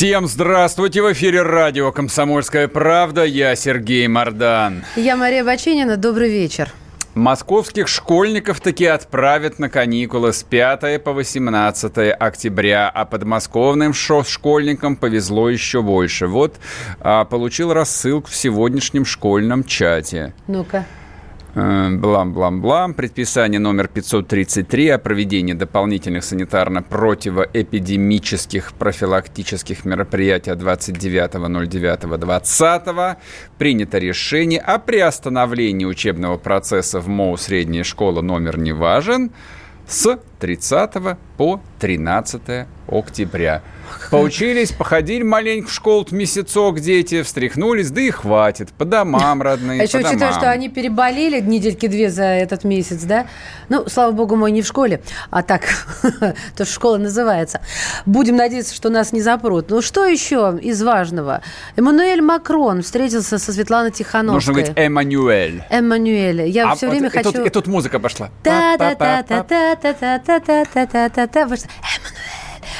[0.00, 1.02] Всем здравствуйте!
[1.02, 3.22] В эфире радио «Комсомольская правда».
[3.22, 4.82] Я Сергей Мордан.
[4.96, 5.98] Я Мария Баченина.
[5.98, 6.70] Добрый вечер.
[7.14, 15.50] Московских школьников таки отправят на каникулы с 5 по 18 октября, а подмосковным школьникам повезло
[15.50, 16.28] еще больше.
[16.28, 16.54] Вот
[17.00, 20.32] а, получил рассылку в сегодняшнем школьном чате.
[20.46, 20.86] Ну-ка.
[21.54, 22.94] Блам-блам-блам.
[22.94, 33.16] Предписание номер 533 о проведении дополнительных санитарно-противоэпидемических профилактических мероприятий 29.09.20.
[33.58, 39.32] Принято решение о приостановлении учебного процесса в МОУ «Средняя школа» номер не важен
[39.88, 43.62] с 30 по 13 октября.
[44.10, 48.70] Поучились, походили маленько в школу месяцок дети, встряхнулись, да и хватит.
[48.70, 53.26] По домам, родные, А еще учитывая, что они переболели недельки две за этот месяц, да?
[53.68, 55.62] Ну, слава богу, мой не в школе, а так,
[56.56, 57.60] то что школа называется.
[58.06, 59.68] Будем надеяться, что нас не запрут.
[59.70, 61.42] Ну, что еще из важного?
[61.76, 64.34] Эммануэль Макрон встретился со Светланой Тихановской.
[64.34, 65.62] Нужно говорить Эммануэль.
[65.68, 66.48] Эммануэль.
[66.48, 67.32] Я А все вот время и хочу...
[67.32, 68.30] тут, и тут музыка пошла.
[68.42, 71.40] Та-та-та-та-та-та-та-та-та-та-та.
[71.40, 71.60] Эммануэль.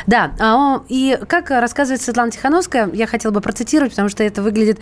[0.06, 4.80] Да, а и как рассказывает Светлана Тихановская, я хотела бы процитировать, потому что это выглядит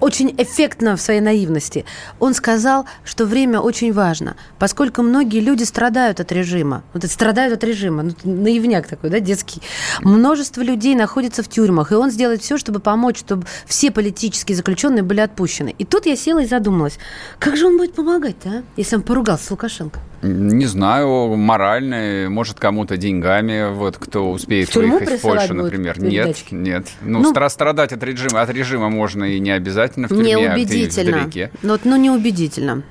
[0.00, 1.84] очень эффектно в своей наивности.
[2.18, 6.82] Он сказал, что время очень важно, поскольку многие люди страдают от режима.
[6.92, 9.60] Вот страдают от режима, ну, наивняк такой, да, детский.
[10.00, 15.02] Множество людей находится в тюрьмах, и он сделает все, чтобы помочь, чтобы все политические заключенные
[15.02, 15.74] были отпущены.
[15.78, 16.98] И тут я села и задумалась,
[17.38, 20.00] как же он будет помогать-то, а, если он поругался с Лукашенко?
[20.22, 25.98] Не знаю, моральный, может, кому-то деньгами, вот кто успеет В выехать в Польшу, например.
[26.00, 26.88] Нет, нет.
[27.00, 30.52] Ну, Ну, стра- страдать от режима, от режима можно и не обязательно в тюрьме, а
[30.52, 31.16] где-нибудь Неубедительно.
[31.18, 31.50] вдалеке.
[31.62, 32.82] Ну, вот, ну, неубедительно.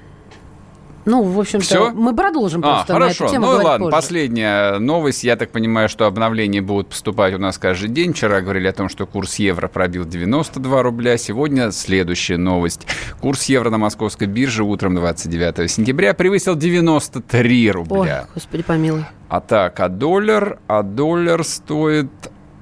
[1.05, 1.91] Ну, в общем-то, Всё?
[1.91, 3.23] мы продолжим А, просто на хорошо.
[3.25, 3.91] эту тему Ну ладно, позже.
[3.91, 5.23] последняя новость.
[5.23, 8.13] Я так понимаю, что обновления будут поступать у нас каждый день.
[8.13, 11.17] Вчера говорили о том, что курс евро пробил 92 рубля.
[11.17, 12.85] Сегодня следующая новость.
[13.21, 18.27] Курс евро на московской бирже утром 29 сентября превысил 93 Ой, рубля.
[18.33, 19.05] господи, помилуй.
[19.29, 22.09] А так, а доллар, а доллар стоит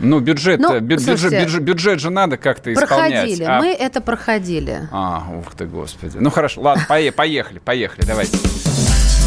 [0.00, 3.10] Ну, бюджет, Ну, бю- бюджет, слушайте, бюджет, бюджет же надо как-то исполнять.
[3.12, 4.88] Проходили, а- мы это проходили.
[4.90, 6.16] А, ух ты, господи.
[6.18, 8.36] Ну, хорошо, ладно, пое- поехали, поехали, давайте.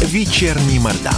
[0.02, 1.14] Вечерний Мордан.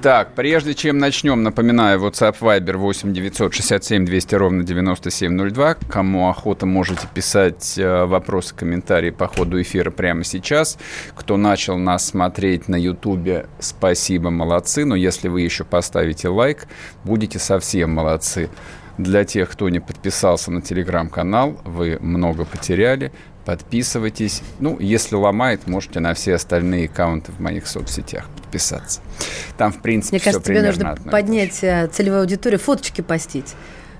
[0.00, 5.74] Так, прежде чем начнем, напоминаю, WhatsApp Viber 8 967 200 ровно 9702.
[5.74, 10.78] Кому охота, можете писать э, вопросы, комментарии по ходу эфира прямо сейчас.
[11.16, 14.84] Кто начал нас смотреть на Ютубе, спасибо, молодцы.
[14.84, 16.68] Но если вы еще поставите лайк,
[17.02, 18.50] будете совсем молодцы.
[18.98, 23.12] Для тех, кто не подписался на телеграм-канал, вы много потеряли.
[23.44, 24.42] Подписывайтесь.
[24.60, 29.00] Ну, если ломает, можете на все остальные аккаунты в моих соцсетях подписаться.
[29.56, 33.54] Там, в принципе, Мне кажется, тебе нужно поднять э, целевую аудиторию, фоточки постить.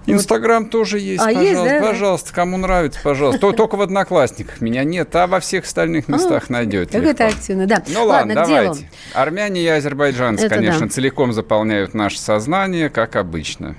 [0.06, 1.80] Инстаграм тоже есть, А, пожалуйста, есть, да?
[1.86, 3.40] пожалуйста, кому нравится, пожалуйста.
[3.40, 6.92] То- Только в Одноклассниках меня нет, а во всех остальных местах найдете.
[6.98, 7.36] Какой ты легко.
[7.38, 7.82] активный, да.
[7.88, 8.90] Ну ладно, давайте.
[9.12, 13.76] Армяне и азербайджанцы, Это конечно, целиком заполняют наше сознание, как обычно.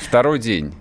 [0.00, 0.72] Второй день.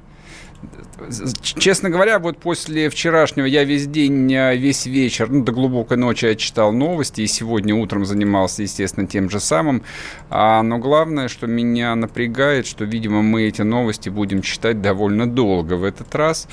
[1.42, 6.26] Честно говоря, вот после вчерашнего я весь день, э, весь вечер, ну, до глубокой ночи
[6.26, 9.84] я читал новости, и сегодня утром занимался, естественно, тем же самым.
[10.30, 15.74] А, но главное, что меня напрягает, что, видимо, мы эти новости будем читать довольно долго
[15.74, 16.48] в этот раз.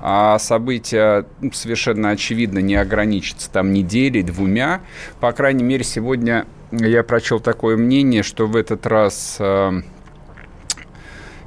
[0.00, 4.80] А события ну, совершенно очевидно не ограничатся там неделей, двумя.
[5.20, 9.82] По крайней мере, сегодня я прочел такое мнение, что в этот раз э,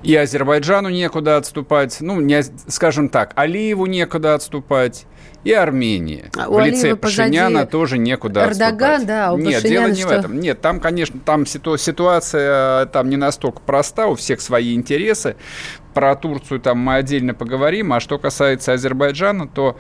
[0.04, 5.06] и Азербайджану некуда отступать, ну, не, скажем так, Алиеву некуда отступать,
[5.44, 6.30] и Армении.
[6.38, 9.08] А в лице Алиева Пашиняна тоже некуда Эрдоган, отступать.
[9.08, 10.08] да, у Нет, Пашиняна дело не что?
[10.08, 10.40] в этом.
[10.40, 15.36] Нет, там, конечно, там ситу- ситуация там не настолько проста, у всех свои интересы,
[15.94, 17.92] про Турцию там мы отдельно поговорим.
[17.94, 19.78] А что касается Азербайджана, то...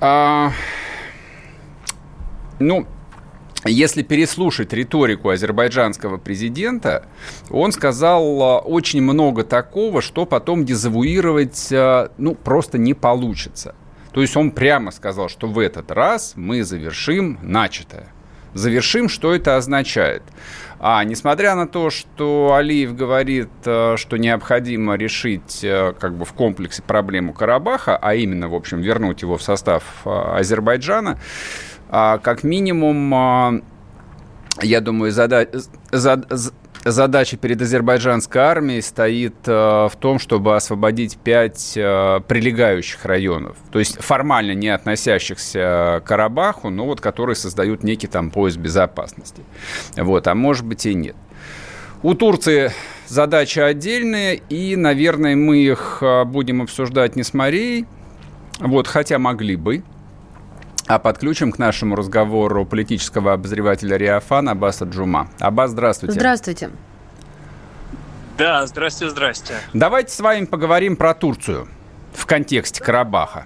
[0.00, 0.52] А,
[2.60, 2.86] ну,
[3.64, 7.06] если переслушать риторику азербайджанского президента,
[7.50, 13.74] он сказал а, очень много такого, что потом дезавуировать а, ну, просто не получится.
[14.12, 18.08] То есть он прямо сказал, что в этот раз мы завершим начатое.
[18.54, 20.22] Завершим, что это означает.
[20.80, 25.66] А несмотря на то, что Алиев говорит, а, что необходимо решить
[25.98, 31.18] как бы в комплексе проблему Карабаха, а именно, в общем, вернуть его в состав Азербайджана,
[31.90, 33.60] как минимум, а,
[34.62, 35.48] я думаю, зада
[36.84, 44.00] задача перед азербайджанской армией стоит а, в том, чтобы освободить пять прилегающих районов, то есть
[44.00, 49.42] формально не относящихся к Карабаху, но вот которые создают некий там пояс безопасности.
[49.96, 51.16] Вот, а может быть и нет.
[52.02, 52.70] У Турции
[53.08, 57.86] задача отдельная, и, наверное, мы их будем обсуждать не с Марией,
[58.60, 59.82] вот, хотя могли бы,
[60.88, 65.28] а подключим к нашему разговору политического обозревателя Риафана Аббаса Джума.
[65.38, 66.14] Аббас, здравствуйте.
[66.14, 66.70] Здравствуйте.
[68.38, 69.54] Да, здрасте, здрасте.
[69.74, 71.68] Давайте с вами поговорим про Турцию
[72.14, 73.44] в контексте Карабаха.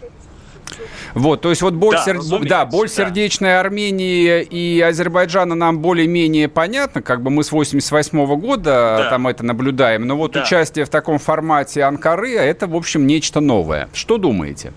[1.14, 2.20] Вот, то есть вот боль, да, сер...
[2.48, 2.94] да, боль да.
[2.94, 9.10] сердечной Армении и Азербайджана нам более-менее понятно, как бы мы с 88 -го года да.
[9.10, 10.42] там это наблюдаем, но вот да.
[10.42, 13.88] участие в таком формате Анкары, это, в общем, нечто новое.
[13.92, 14.72] Что думаете?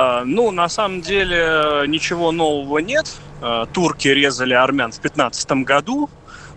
[0.00, 3.06] А, ну, на самом деле ничего нового нет.
[3.42, 6.08] А, турки резали армян в 15 году.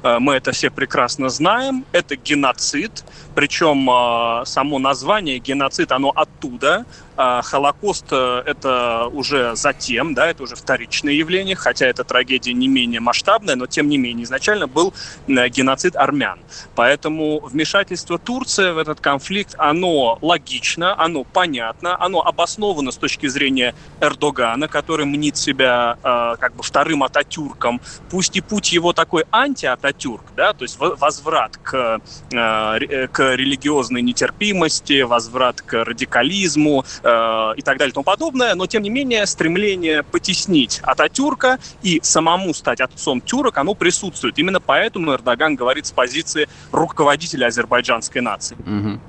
[0.02, 1.84] А, мы это все прекрасно знаем.
[1.92, 3.04] Это геноцид.
[3.36, 6.86] Причем само название геноцид, оно оттуда.
[7.16, 12.68] А Холокост э, это уже затем, да, это уже вторичное явление, хотя эта трагедия не
[12.68, 14.94] менее масштабная, но тем не менее изначально был
[15.28, 16.40] э, геноцид армян.
[16.76, 23.76] Поэтому вмешательство Турции в этот конфликт, оно логично, оно понятно, оно обосновано с точки зрения
[24.02, 27.80] Эрдогана, который мнит себя э, как бы вторым Ататюрком.
[28.10, 32.02] Пусть и путь его такой анти-Ататюрк, да, то есть возврат к,
[32.32, 38.84] к религиозной нетерпимости, возврат к радикализму, э, и так далее и тому подобное, но тем
[38.84, 44.38] не менее стремление потеснить Ататюрка и самому стать отцом тюрок, оно присутствует.
[44.38, 48.56] Именно поэтому Эрдоган говорит с позиции руководителя азербайджанской нации.
[48.56, 49.00] Угу.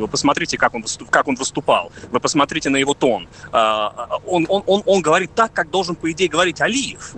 [0.00, 1.92] Вы посмотрите, как он, как он выступал.
[2.10, 3.28] Вы посмотрите на его тон.
[3.52, 3.88] Э,
[4.26, 7.14] он, он, он, он говорит так, как должен, по идее, говорить Алиев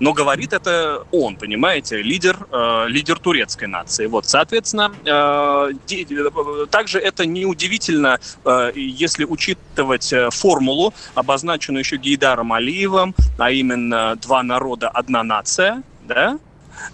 [0.00, 4.06] но говорит это он, понимаете, лидер, э, лидер турецкой нации.
[4.06, 12.52] Вот, соответственно, э, э, также это неудивительно, э, если учитывать э, формулу, обозначенную еще Гейдаром
[12.52, 16.38] Алиевым, а именно два народа, одна нация, да?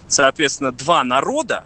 [0.07, 1.65] Соответственно, два народа,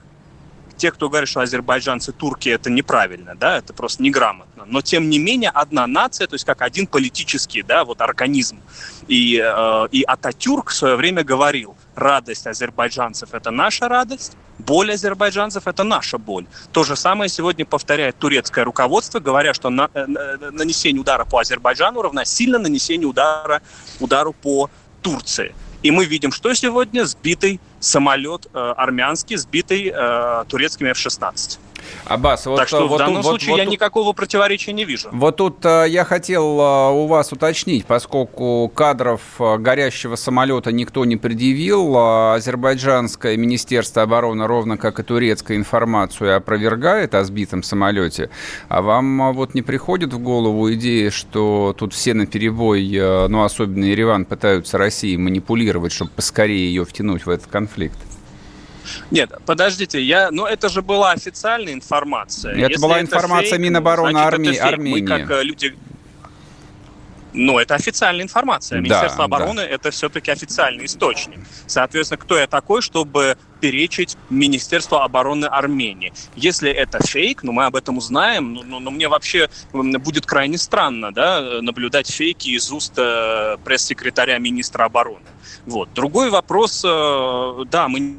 [0.77, 4.54] те, кто говорит, что азербайджанцы, турки, это неправильно, да, это просто неграмотно.
[4.67, 8.59] Но, тем не менее, одна нация, то есть как один политический, да, вот организм.
[9.07, 15.63] И, э, и Ататюрк в свое время говорил, радость азербайджанцев– это наша радость, боль азербайджанцев–
[15.67, 16.45] это наша боль.
[16.71, 20.05] То же самое сегодня повторяет турецкое руководство, говоря, что на, э,
[20.51, 23.61] нанесение удара по Азербайджану равносильно нанесению удара,
[23.99, 24.69] удару по
[25.01, 25.53] Турции.
[25.83, 31.59] И мы видим, что сегодня сбитый самолет э, армянский, сбитый э, турецкими F-16.
[32.05, 34.73] Аббас, вот, так что э, вот, в данном вот, случае вот, я вот, никакого противоречия
[34.73, 35.09] не вижу.
[35.11, 41.17] Вот тут э, я хотел э, у вас уточнить, поскольку кадров горящего самолета никто не
[41.17, 48.29] предъявил, азербайджанское министерство обороны, ровно как и турецкая информацию, опровергает о сбитом самолете.
[48.67, 52.87] А вам вот не приходит в голову идея, что тут все на перебой,
[53.29, 57.97] ну особенно Ереван, пытаются России манипулировать, чтобы поскорее ее втянуть в этот конфликт?
[59.11, 62.53] Нет, подождите, я, ну это же была официальная информация.
[62.53, 64.57] Это Если была информация фейк, Минобороны значит, Арми...
[64.57, 65.01] Армении.
[65.01, 65.75] Мы как э, люди
[67.35, 68.79] ну, это официальная информация.
[68.79, 69.67] Министерство да, обороны да.
[69.67, 71.39] это все-таки официальный источник.
[71.67, 76.13] Соответственно, кто я такой, чтобы перечить Министерству обороны Армении?
[76.35, 79.49] Если это фейк, ну, мы об этом узнаем, но, ну, но, ну, но мне вообще
[79.73, 85.25] будет крайне странно, да, наблюдать фейки из уст э, пресс-секретаря министра обороны.
[85.65, 85.89] Вот.
[85.93, 88.15] Другой вопрос, э, да, мы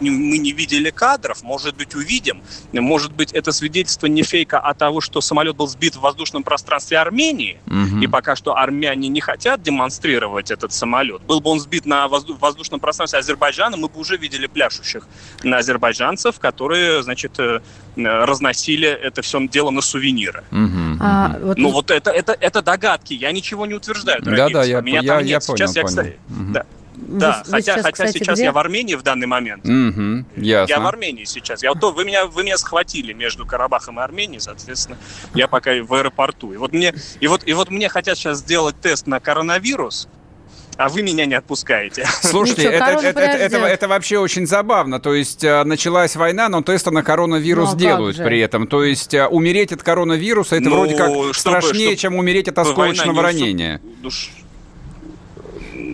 [0.00, 2.42] мы не видели кадров, может быть, увидим.
[2.72, 6.98] Может быть, это свидетельство не фейка, а того, что самолет был сбит в воздушном пространстве
[6.98, 8.00] Армении, угу.
[8.00, 11.22] и пока что армяне не хотят демонстрировать этот самолет.
[11.22, 15.06] Был бы он сбит на воздушном пространстве Азербайджана, мы бы уже видели пляшущих
[15.42, 17.60] на азербайджанцев, которые, значит, э,
[17.96, 20.44] разносили это все дело на сувениры.
[20.50, 21.58] Угу, а, вот...
[21.58, 25.40] Ну, вот это, это, это догадки, я ничего не утверждаю, Да-да, я, Меня я, я
[25.40, 25.76] понял, сейчас, понял.
[25.76, 26.52] Я, кстати, угу.
[26.52, 26.66] да.
[27.06, 28.44] Да, вы хотя, сейчас, хотя кстати, сейчас где?
[28.44, 29.64] я в Армении в данный момент.
[29.64, 30.72] Мгм, ясно.
[30.72, 31.62] Я в Армении сейчас.
[31.62, 34.98] Я, вот то- вы, меня, вы меня схватили между Карабахом и Арменией, соответственно,
[35.34, 36.52] я пока в аэропорту.
[36.52, 40.08] И вот мне, и вот, и вот мне хотят сейчас сделать тест на коронавирус,
[40.76, 42.06] а вы меня не отпускаете.
[42.22, 45.00] Слушайте, Ничего, это, это- это- это- это вообще очень забавно.
[45.00, 48.66] То есть э, началась война, но тесты на коронавирус Ну, а делают при этом.
[48.68, 52.48] То есть э, умереть от коронавируса это Ну, вроде как чтобы- страшнее, чтобы чем умереть
[52.48, 53.80] от осколочного ранения.
[54.02, 54.30] Ну, ш-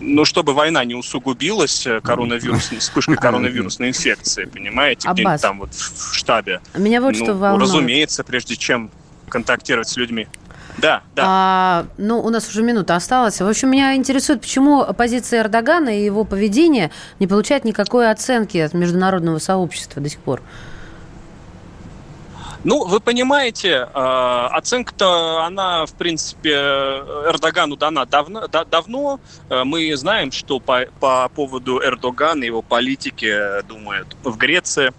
[0.07, 6.15] Ну, чтобы война не усугубилась э, коронавирусной, вспышкой коронавирусной инфекции, понимаете, где-нибудь там вот в
[6.15, 6.61] в штабе.
[6.77, 7.63] Меня вот ну, что волнует.
[7.63, 8.91] разумеется, прежде чем
[9.29, 10.29] контактировать с людьми.
[10.79, 11.23] Да, да.
[11.27, 13.41] А, ну, у нас уже минута осталась.
[13.41, 18.75] В общем, меня интересует, почему позиция Эрдогана и его поведение не получает никакой оценки от
[18.75, 20.43] международного сообщества до сих пор.
[22.65, 26.51] Ну, вы понимаете, э, оценка-то, она, в принципе,
[27.29, 28.49] Эрдогану дана давно.
[28.49, 29.21] да- давно.
[29.51, 34.93] Э, Мы знаем, что по, по поводу Эрдогана его политики думают в Греции,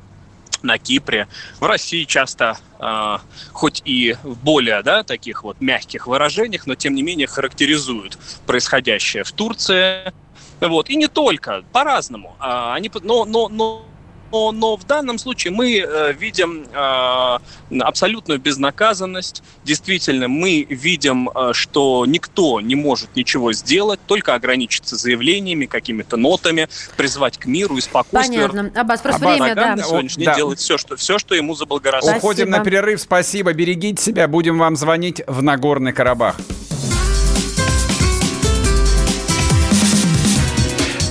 [0.62, 1.28] на Кипре,
[1.60, 3.18] в России часто, э,
[3.52, 9.24] хоть и в более да, таких вот мягких выражениях, но тем не менее характеризуют происходящее
[9.24, 10.14] в Турции.
[10.62, 10.90] Вот.
[10.90, 12.36] И не только, по-разному.
[12.40, 13.86] А, Они, но, но, но
[14.32, 19.44] но, но в данном случае мы э, видим э, абсолютную безнаказанность.
[19.64, 26.68] Действительно, мы видим, э, что никто не может ничего сделать, только ограничиться заявлениями, какими-то нотами,
[26.98, 28.50] призвать к миру и спокойствию.
[28.50, 28.82] Понятно.
[28.82, 29.82] Аббас, просто Аббас, время, Эрдоган да.
[29.82, 30.32] на сегодняшний Да.
[30.32, 32.18] день делает все что, все, что ему заблагорассудится.
[32.18, 33.00] Уходим на перерыв.
[33.02, 33.54] Спасибо.
[33.54, 34.28] Берегите себя.
[34.28, 36.36] Будем вам звонить в Нагорный Карабах.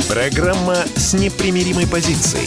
[0.08, 2.46] Программа с непримиримой позицией.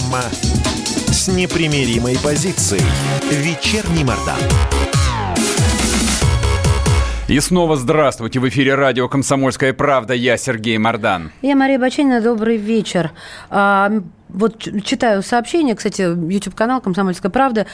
[0.00, 0.22] Программа
[1.12, 2.82] с непримиримой позицией.
[3.30, 4.38] Вечерний Мордан.
[7.28, 8.40] И снова здравствуйте.
[8.40, 10.14] В эфире радио «Комсомольская правда».
[10.14, 11.32] Я Сергей Мордан.
[11.42, 13.12] Я Мария Баченина, добрый вечер.
[13.50, 13.90] А,
[14.28, 17.66] вот читаю сообщение, кстати, YouTube-канал «Комсомольская правда».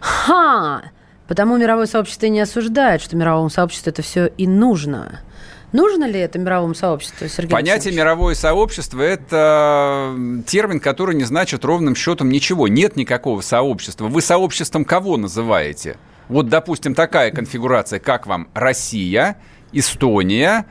[0.00, 0.82] Ха!
[1.28, 5.20] Потому мировое сообщество не осуждает, что мировому сообществу это все и нужно.
[5.74, 7.92] Нужно ли это мировому сообществу, Сергей Понятие?
[7.92, 10.14] «мировое сообщество»– это
[10.46, 12.68] термин, который не значит ровным счетом ничего.
[12.68, 14.06] Нет никакого сообщества.
[14.06, 15.96] Вы сообществом кого называете?
[16.28, 19.36] Вот, допустим, такая конфигурация, как вам Россия,
[19.72, 20.64] Эстония,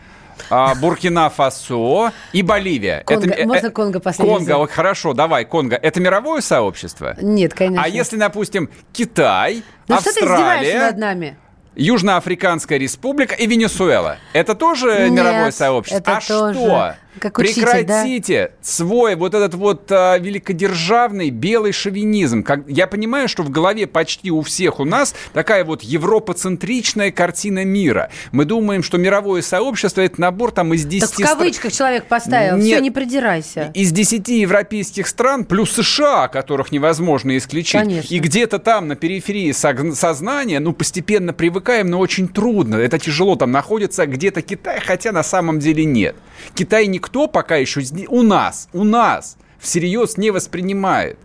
[0.50, 3.04] а, Буркина-Фасо и Боливия.
[3.06, 3.34] Конго.
[3.34, 5.76] э, Можно Конго последний Конго, вот хорошо, давай, Конго.
[5.76, 7.18] Это мировое сообщество?
[7.22, 7.84] Нет, конечно.
[7.84, 11.38] А если, допустим, Китай, Ну что ты издеваешься Австралия, над нами?
[11.76, 14.18] Южноафриканская республика и Венесуэла.
[14.34, 15.98] Это тоже Нет, мировое сообщество?
[15.98, 16.96] это а тоже что?
[17.20, 22.44] Как учитель, Прекратите свой вот этот вот а, великодержавный белый шовинизм.
[22.44, 27.66] Как, я понимаю, что в голове почти у всех у нас такая вот европоцентричная картина
[27.66, 28.10] мира.
[28.32, 32.58] Мы думаем, что мировое сообщество это набор там из 10 Так в кавычках человек поставил.
[32.58, 32.66] Нет.
[32.66, 33.72] Все, не придирайся.
[33.74, 37.82] из 10 европейских стран, плюс США, которых невозможно исключить.
[37.82, 38.14] Конечно.
[38.14, 42.76] И где-то там на периферии сознания, ну, постепенно привыкаем, но очень трудно.
[42.76, 43.36] Это тяжело.
[43.36, 46.16] Там находится где-то Китай, хотя на самом деле нет.
[46.56, 51.18] Китай никто пока еще у нас, у нас всерьез не воспринимает.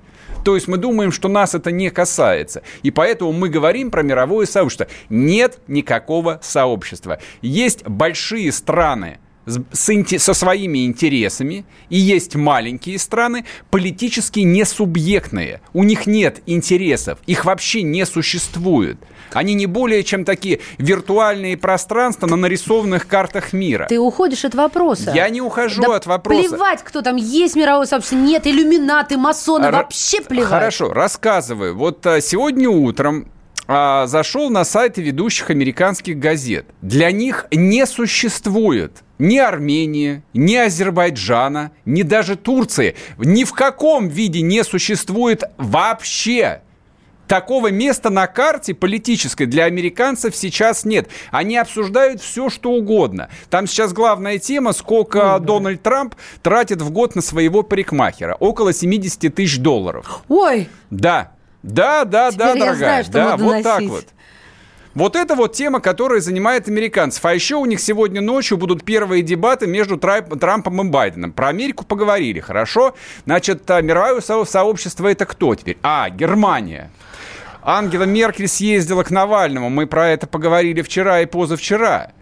[0.45, 2.63] То есть мы думаем, что нас это не касается.
[2.83, 4.87] И поэтому мы говорим про мировое сообщество.
[5.09, 7.19] Нет никакого сообщества.
[7.43, 15.61] Есть большие страны, со своими интересами, и есть маленькие страны, политически несубъектные.
[15.73, 18.99] У них нет интересов, их вообще не существует.
[19.33, 23.87] Они не более чем такие виртуальные пространства на нарисованных картах мира.
[23.89, 25.13] Ты уходишь от вопроса.
[25.15, 26.49] Я не ухожу Да от вопроса.
[26.49, 30.49] Плевать, кто там есть мировое сообщество, нет, иллюминаты, масоны, Ра- вообще плевать.
[30.49, 31.77] Хорошо, рассказываю.
[31.77, 33.31] Вот а, сегодня утром
[33.67, 36.67] а, зашел на сайты ведущих американских газет.
[36.81, 42.97] Для них не существует ни Армении, ни Азербайджана, ни даже Турции.
[43.19, 46.63] Ни в каком виде не существует вообще.
[47.29, 51.09] Такого места на карте политической для американцев сейчас нет.
[51.31, 53.29] Они обсуждают все, что угодно.
[53.51, 58.35] Там сейчас главная тема, сколько Дональд Трамп тратит в год на своего парикмахера.
[58.41, 60.23] Около 70 тысяч долларов.
[60.29, 61.33] Ой, Да.
[61.63, 62.77] Да, да, Теперь да, я дорогая.
[62.79, 63.91] знаю, что да, надо вот так носить.
[63.91, 64.05] вот.
[64.95, 67.25] Вот это вот тема, которая занимает американцев.
[67.25, 71.33] А еще у них сегодня ночью будут первые дебаты между Трампом и Байденом.
[71.33, 72.95] Про Америку поговорили, хорошо?
[73.27, 75.79] Значит, а, мировое со- сообщество это кто теперь?
[75.83, 76.91] А, Германия.
[77.71, 79.69] Ангела Меркель съездила к Навальному.
[79.69, 82.13] Мы про это поговорили вчера и позавчера.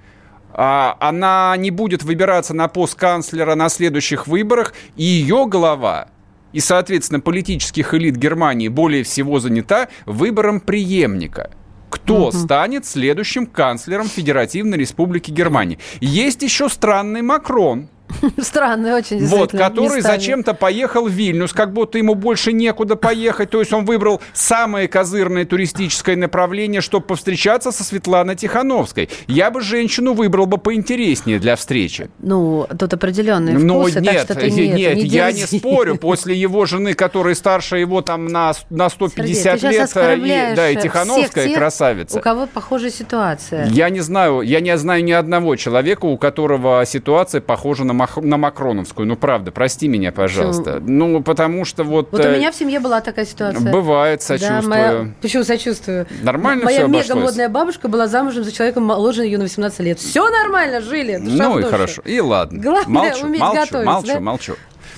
[0.53, 6.09] А, Она не будет выбираться на пост канцлера на следующих выборах, и ее голова
[6.53, 11.53] и, соответственно, политических элит Германии более всего занята выбором преемника.
[11.91, 15.79] Кто станет следующим канцлером Федеративной Республики Германии?
[16.01, 17.89] Есть еще странный Макрон,
[18.41, 20.17] Странный очень, вот, который местами.
[20.17, 23.51] зачем-то поехал в Вильнюс, как будто ему больше некуда поехать.
[23.51, 29.09] То есть он выбрал самое козырное туристическое направление, чтобы повстречаться со Светланой Тихановской.
[29.27, 32.11] Я бы женщину выбрал бы поинтереснее для встречи.
[32.19, 35.97] Ну, тут определенные Но вкусы, так нет, что ты не, нет, не я не спорю.
[36.07, 40.71] После его жены, которая старше его там на, на 150 Сергей, лет, э, и, да,
[40.71, 42.19] и всех Тихановская тех, красавица.
[42.19, 43.67] У кого похожая ситуация.
[43.67, 48.17] Я не знаю, я не знаю ни одного человека, у которого ситуация похожа на, Мах-
[48.23, 49.07] на Макроновскую.
[49.07, 50.81] Ну, правда, прости меня, пожалуйста.
[50.81, 52.09] Ну, потому что вот...
[52.13, 53.71] Вот у э, меня в семье была такая ситуация.
[53.73, 54.69] Бывает, Да, сочувствую.
[54.69, 55.09] моя...
[55.23, 56.07] Почему сочувствую?
[56.23, 57.09] Нормально Моя всё обошлось?
[57.09, 59.99] мега модная бабушка была замужем за человеком моложе ее на 18 лет.
[59.99, 61.17] Все нормально, жили.
[61.17, 62.03] Ну и хорошо.
[62.05, 62.61] И ладно.
[62.61, 64.21] Главное молчу, уметь молчу, готовить, молчу, да?
[64.21, 64.55] молчу.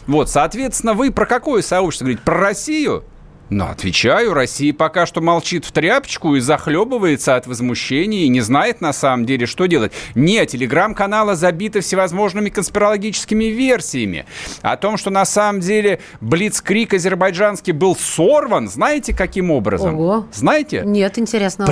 [0.07, 2.23] Вот, соответственно, вы про какое сообщество говорите?
[2.25, 3.05] Про Россию?
[3.51, 8.81] Ну, отвечаю, Россия пока что молчит в тряпочку и захлебывается от возмущения и не знает
[8.81, 9.93] на самом деле, что делать.
[10.15, 14.27] Нет, телеграм-каналы забиты всевозможными конспирологическими версиями
[14.63, 18.69] о том, что на самом деле Блицкрик азербайджанский был сорван.
[18.69, 19.95] Знаете, каким образом?
[19.95, 20.27] Ого.
[20.33, 20.83] Знаете?
[20.85, 21.65] Нет, интересно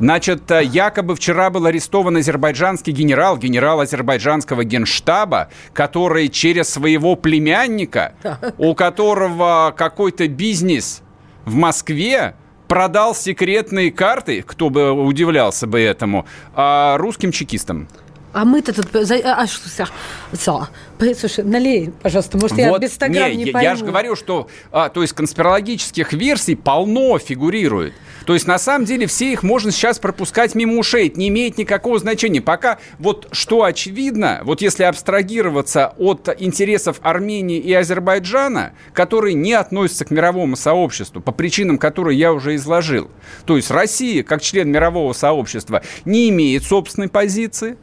[0.00, 8.14] Значит, э, якобы вчера был арестован азербайджанский генерал, генерал азербайджанского генштаба, который через своего племянника,
[8.56, 11.02] у которого какой-то бизнес
[11.44, 12.34] в Москве,
[12.66, 17.88] продал секретные карты, кто бы удивлялся бы этому, а, русским чекистам.
[18.32, 18.86] А мы-то тут...
[19.06, 19.88] за- А, что, за-
[21.18, 22.38] Слушай, налей, пожалуйста.
[22.38, 23.68] Может, я без 100 грамм не, я, пойму.
[23.68, 27.92] я же говорю, что а, то есть конспирологических версий полно фигурирует.
[28.30, 31.08] То есть на самом деле все их можно сейчас пропускать мимо ушей.
[31.08, 32.40] Это не имеет никакого значения.
[32.40, 40.04] Пока вот что очевидно, вот если абстрагироваться от интересов Армении и Азербайджана, которые не относятся
[40.04, 43.10] к мировому сообществу по причинам, которые я уже изложил.
[43.46, 47.78] То есть Россия, как член мирового сообщества, не имеет собственной позиции.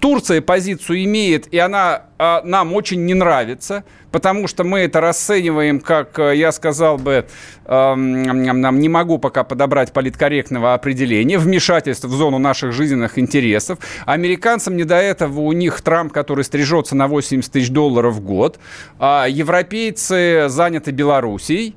[0.00, 5.80] Турция позицию имеет, и она а, нам очень не нравится, потому что мы это расцениваем
[5.80, 7.26] как, э, я сказал бы,
[7.66, 13.78] нам не могу пока подобрать политкорректного определения, вмешательство в зону наших жизненных интересов.
[14.06, 18.58] Американцам не до этого, у них Трамп, который стрижется на 80 тысяч долларов в год,
[18.98, 21.74] а европейцы заняты Белоруссией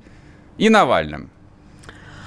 [0.58, 1.30] и Навальным.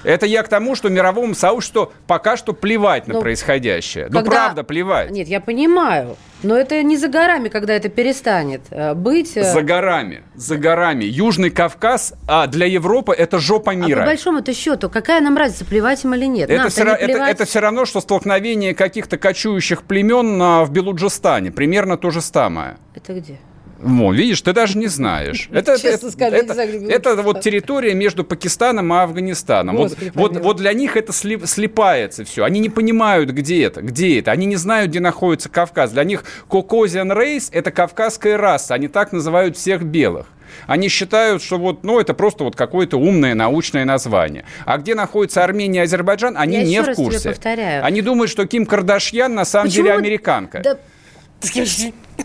[0.05, 4.07] Это я к тому, что мировому сообществу пока что плевать на Ну, происходящее.
[4.09, 5.11] Ну, когда- правда, плевать.
[5.11, 6.17] Нет, я понимаю.
[6.43, 9.37] Но это не за горами, когда это перестанет э, быть.
[9.37, 11.05] э, За горами, за горами.
[11.05, 14.01] Южный Кавказ а для Европы это жопа А мира.
[14.01, 16.51] по большому-то счету, какая нам разница, плевать им или нет?
[16.51, 21.53] это, все, это, это все равно, что столкновение каких-то кочующих племен а, в Белуджистане.
[21.53, 22.77] Примерно то же самое.
[22.97, 23.38] Это где?
[23.83, 25.49] Во, видишь, ты даже не знаешь.
[25.53, 29.77] Это, Честно это, скажу, это- знаю, это вот территория между Пакистаном и Афганистаном.
[29.77, 32.45] Вот, Господи, вот, вот для них это слип- слипается все.
[32.45, 34.31] Они не понимают, где это, где это.
[34.31, 35.90] Они не знают, где находится Кавказ.
[35.92, 38.75] Для них Caucasian Race– это кавказская раса.
[38.75, 40.27] Они так называют всех белых.
[40.66, 44.45] Они считают, что вот, ну, это просто вот какое-то умное научное название.
[44.66, 47.29] А где находится Армения и Азербайджан, они Я не еще в раз тебе курсе.
[47.31, 47.85] повторяю.
[47.85, 50.61] Они думают, что Ким Кардашьян на самом Почему деле вы- американка.
[50.62, 50.77] Да,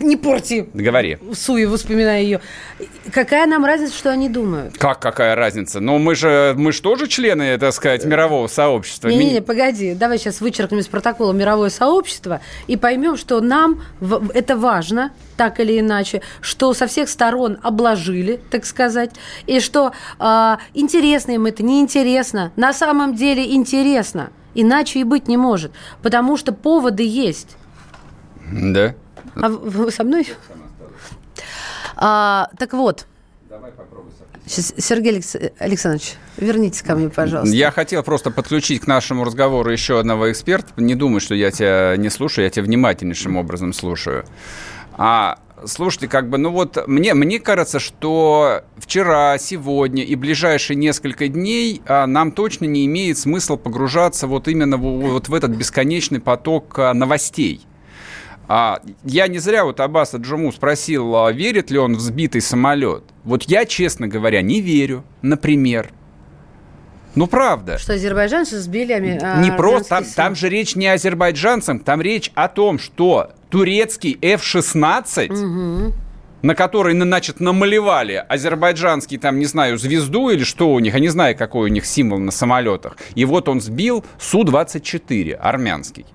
[0.00, 1.18] не порти Говори.
[1.32, 2.40] Суи, вспоминая ее.
[3.12, 4.76] Какая нам разница, что они думают?
[4.78, 5.80] Как, какая разница?
[5.80, 9.08] Но мы же, мы же тоже члены, так сказать, мирового сообщества.
[9.08, 13.82] Не-не-не, Ми- погоди, давай сейчас вычеркнем из протокола мировое сообщество и поймем, что нам
[14.34, 19.10] это важно, так или иначе, что со всех сторон обложили, так сказать,
[19.46, 22.52] и что а, интересно им это, неинтересно.
[22.56, 27.56] На самом деле интересно, иначе и быть не может, потому что поводы есть.
[28.50, 28.94] Да.
[29.36, 30.26] А вы со мной?
[31.96, 33.06] А, так вот.
[34.46, 37.54] Сергей Алекс- Александрович, вернитесь ко мне, пожалуйста.
[37.54, 40.72] Я хотел просто подключить к нашему разговору еще одного эксперта.
[40.78, 44.24] Не думай, что я тебя не слушаю, я тебя внимательнейшим образом слушаю.
[44.96, 51.28] А слушайте, как бы, ну вот мне, мне кажется, что вчера, сегодня и ближайшие несколько
[51.28, 56.20] дней а, нам точно не имеет смысла погружаться вот именно в, вот в этот бесконечный
[56.20, 57.66] поток а, новостей.
[58.48, 63.04] А я не зря вот Аббаса Джуму спросил, а верит ли он в сбитый самолет.
[63.24, 65.90] Вот я, честно говоря, не верю, например.
[67.14, 67.76] Ну, правда.
[67.78, 69.42] Что азербайджанцы сбили ами...
[69.42, 74.16] Не просто, там, там же речь не о азербайджанцам, там речь о том, что турецкий
[74.22, 75.92] F-16, угу.
[76.42, 81.08] на который, значит, намалевали азербайджанский, там, не знаю, звезду или что у них, я не
[81.08, 86.06] знаю, какой у них символ на самолетах, и вот он сбил Су-24, армянский.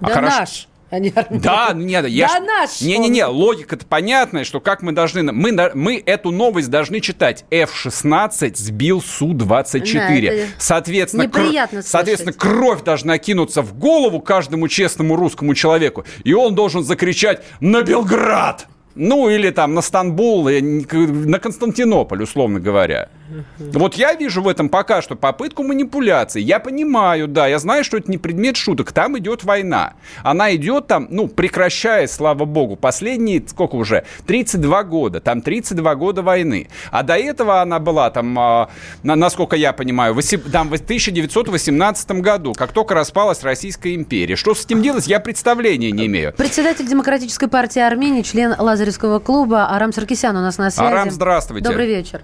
[0.00, 0.46] А да
[0.90, 1.26] а наш.
[1.30, 2.80] Они да, нет, я да, наш.
[2.80, 5.32] Не-не-не, логика-то понятная, что как мы должны...
[5.32, 7.44] Мы, мы эту новость должны читать.
[7.50, 10.36] F-16 сбил Су-24.
[10.36, 11.82] Да, соответственно, кр...
[11.82, 16.04] соответственно, кровь должна кинуться в голову каждому честному русскому человеку.
[16.24, 23.10] И он должен закричать «На Белград!» Ну, или там на Стамбул, на Константинополь, условно говоря.
[23.58, 26.40] Вот я вижу в этом пока что попытку манипуляции.
[26.40, 28.92] Я понимаю, да, я знаю, что это не предмет шуток.
[28.92, 29.94] Там идет война.
[30.22, 35.20] Она идет там, ну, прекращая, слава богу, последние, сколько уже, 32 года.
[35.20, 36.68] Там 32 года войны.
[36.90, 38.70] А до этого она была там, а,
[39.02, 44.36] насколько я понимаю, в, там, в 1918 году, как только распалась Российская империя.
[44.36, 46.32] Что с этим делать, я представления не имею.
[46.32, 50.86] Председатель Демократической партии Армении, член Лазаревского клуба Арам Саркисян у нас на связи.
[50.86, 51.68] Арам, здравствуйте.
[51.68, 52.22] Добрый вечер.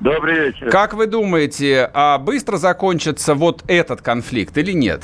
[0.00, 0.70] Добрый вечер.
[0.70, 5.02] Как вы думаете, а быстро закончится вот этот конфликт или нет?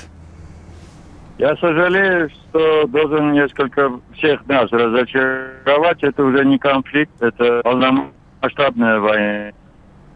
[1.37, 6.03] Я сожалею, что должен несколько всех нас разочаровать.
[6.03, 9.53] Это уже не конфликт, это полномасштабная война,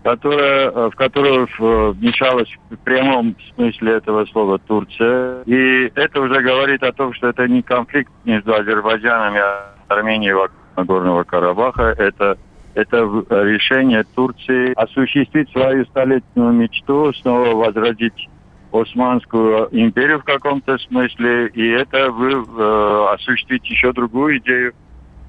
[0.04, 1.48] которая, в которую
[1.94, 5.42] вмешалась в прямом смысле этого слова Турция.
[5.46, 9.40] И это уже говорит о том, что это не конфликт между Азербайджаном и
[9.88, 11.96] Арменией вокруг Нагорного Карабаха.
[11.98, 12.38] Это
[12.78, 18.28] это решение Турции осуществить свою столетнюю мечту, снова возродить
[18.70, 24.74] Османскую империю в каком-то смысле, и это вы, э, осуществить еще другую идею,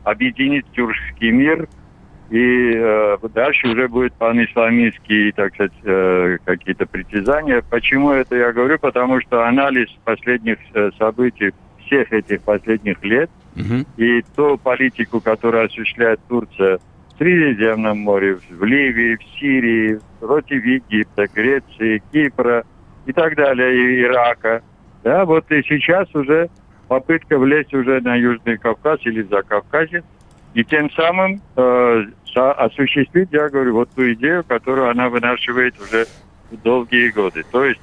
[0.04, 1.68] объединить тюркский мир,
[2.30, 7.64] и э, дальше уже будет пан-исламистские, так сказать, э, какие-то притязания.
[7.68, 8.78] Почему это я говорю?
[8.78, 11.52] Потому что анализ последних э, событий,
[11.86, 13.86] всех этих последних лет, угу.
[13.98, 16.78] и ту политику, которую осуществляет Турция–
[17.20, 22.64] Средиземном море, в Ливии, в Сирии, против Египта, Греции, Кипра
[23.06, 24.64] и так далее, и Ирака.
[25.04, 26.50] Да, вот и сейчас уже
[26.88, 30.04] попытка влезть уже на Южный Кавказ или за Кавказе,
[30.54, 32.06] и тем самым э,
[32.36, 36.06] осуществить, я говорю, вот ту идею, которую она вынашивает уже
[36.64, 37.44] долгие годы.
[37.52, 37.82] То есть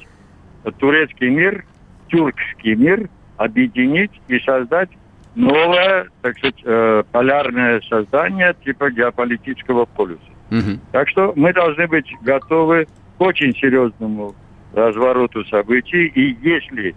[0.78, 1.64] турецкий мир,
[2.08, 4.88] тюркский мир объединить и создать
[5.36, 10.22] новое, так сказать, э, полярное создание типа геополитического полюса.
[10.50, 10.80] Угу.
[10.92, 12.86] Так что мы должны быть готовы
[13.18, 14.34] к очень серьезному
[14.72, 16.06] развороту событий.
[16.06, 16.94] И если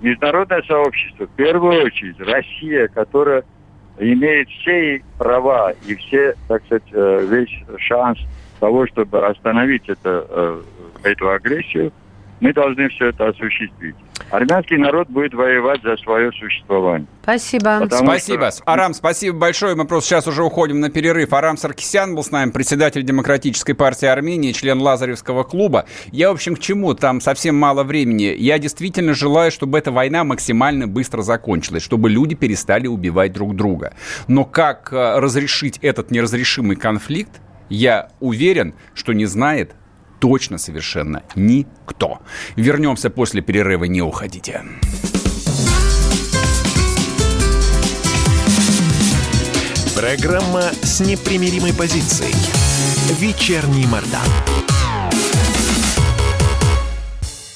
[0.00, 3.44] международное сообщество, в первую очередь Россия, которая
[3.98, 8.18] имеет все права и все, так сказать, э, весь шанс
[8.60, 10.62] того, чтобы остановить это, э,
[11.04, 11.92] эту агрессию,
[12.40, 13.94] мы должны все это осуществить.
[14.30, 17.06] Армянский народ будет воевать за свое существование.
[17.22, 17.80] Спасибо.
[17.80, 18.50] Потому спасибо.
[18.50, 18.62] Что...
[18.66, 19.74] Арам, спасибо большое.
[19.74, 21.32] Мы просто сейчас уже уходим на перерыв.
[21.32, 25.86] Арам Саркисян был с нами, председатель Демократической партии Армении, член Лазаревского клуба.
[26.12, 26.94] Я, в общем, к чему?
[26.94, 28.34] Там совсем мало времени.
[28.36, 33.94] Я действительно желаю, чтобы эта война максимально быстро закончилась, чтобы люди перестали убивать друг друга.
[34.26, 39.74] Но как э, разрешить этот неразрешимый конфликт, я уверен, что не знает
[40.18, 42.18] точно совершенно никто.
[42.56, 44.62] Вернемся после перерыва, не уходите.
[49.96, 52.34] Программа с непримиримой позицией.
[53.18, 54.57] Вечерний Мордан.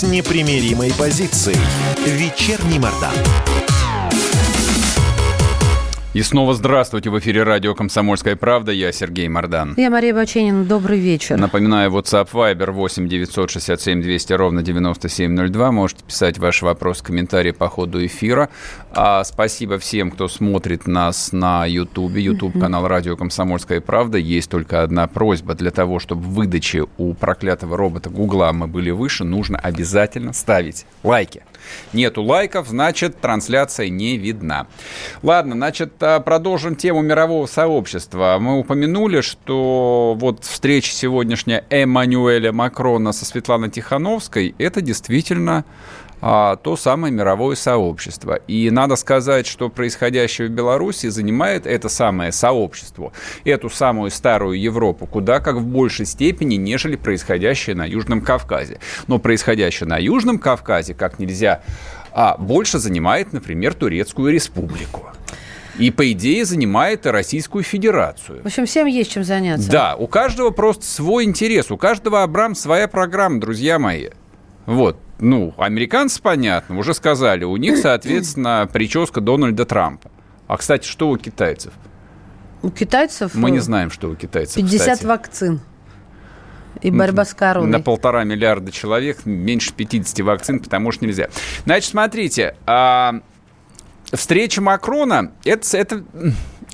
[0.00, 1.58] с непримиримой позицией.
[2.06, 3.12] Вечерний Мордан.
[6.12, 7.08] И снова здравствуйте.
[7.08, 8.72] В эфире радио «Комсомольская правда».
[8.72, 9.74] Я Сергей Мордан.
[9.76, 10.64] Я Мария Баченин.
[10.64, 11.36] Добрый вечер.
[11.36, 15.70] Напоминаю, WhatsApp Viber 8 967 200 ровно 9702.
[15.70, 18.48] Можете писать ваш вопрос, комментарий по ходу эфира.
[18.92, 22.16] А, спасибо всем, кто смотрит нас на YouTube.
[22.16, 24.18] YouTube канал Радио Комсомольская правда.
[24.18, 25.54] Есть только одна просьба.
[25.54, 30.86] Для того, чтобы в выдаче у проклятого робота Гугла мы были выше, нужно обязательно ставить
[31.04, 31.44] лайки.
[31.92, 34.66] Нету лайков, значит, трансляция не видна.
[35.22, 38.38] Ладно, значит, а, продолжим тему мирового сообщества.
[38.40, 45.64] Мы упомянули, что вот встреча сегодняшняя Эммануэля Макрона со Светланой Тихановской, это действительно
[46.20, 48.34] то самое мировое сообщество.
[48.46, 53.12] И надо сказать, что происходящее в Беларуси занимает это самое сообщество,
[53.44, 58.80] эту самую старую Европу, куда как в большей степени, нежели происходящее на Южном Кавказе.
[59.06, 61.62] Но происходящее на Южном Кавказе как нельзя
[62.12, 65.06] а больше занимает, например, Турецкую республику.
[65.78, 68.42] И, по идее, занимает Российскую Федерацию.
[68.42, 69.70] В общем, всем есть чем заняться.
[69.70, 74.08] Да, у каждого просто свой интерес, у каждого Абрам своя программа, друзья мои.
[74.66, 74.98] Вот.
[75.20, 80.10] Ну, американцы, понятно, уже сказали, у них, соответственно, прическа Дональда Трампа.
[80.46, 81.72] А, кстати, что у китайцев?
[82.62, 83.34] У китайцев...
[83.34, 85.06] Мы не э, знаем, что у китайцев, 50 кстати.
[85.06, 85.60] вакцин.
[86.82, 87.68] И борьба с короной.
[87.68, 91.28] На полтора миллиарда человек меньше 50 вакцин, потому что нельзя.
[91.64, 93.20] Значит, смотрите, а,
[94.12, 96.04] встреча Макрона, это, это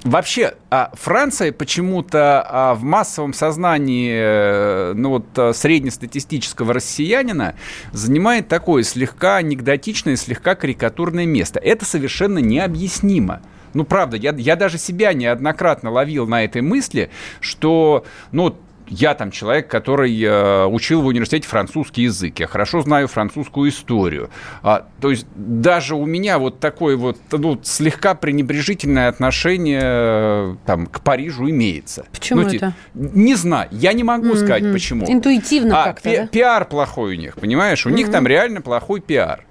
[0.06, 7.56] Вообще, а Франция почему-то а, в массовом сознании э, ну, вот, э, среднестатистического россиянина
[7.90, 11.58] занимает такое слегка анекдотичное, слегка карикатурное место.
[11.58, 13.42] Это совершенно необъяснимо.
[13.74, 18.56] Ну, правда, я, я даже себя неоднократно ловил на этой мысли, что, ну,
[18.88, 24.30] я там человек, который э, учил в университете французский язык, я хорошо знаю французскую историю.
[24.62, 30.86] А, то есть даже у меня вот такое вот ну, слегка пренебрежительное отношение э, там,
[30.86, 32.06] к Парижу имеется.
[32.12, 32.74] Почему ну, это?
[32.94, 34.36] Не знаю, я не могу mm-hmm.
[34.36, 35.06] сказать почему.
[35.08, 36.26] Интуитивно а, как-то, пи- да?
[36.26, 37.86] Пиар плохой у них, понимаешь?
[37.86, 37.94] У mm-hmm.
[37.94, 39.45] них там реально плохой пиар.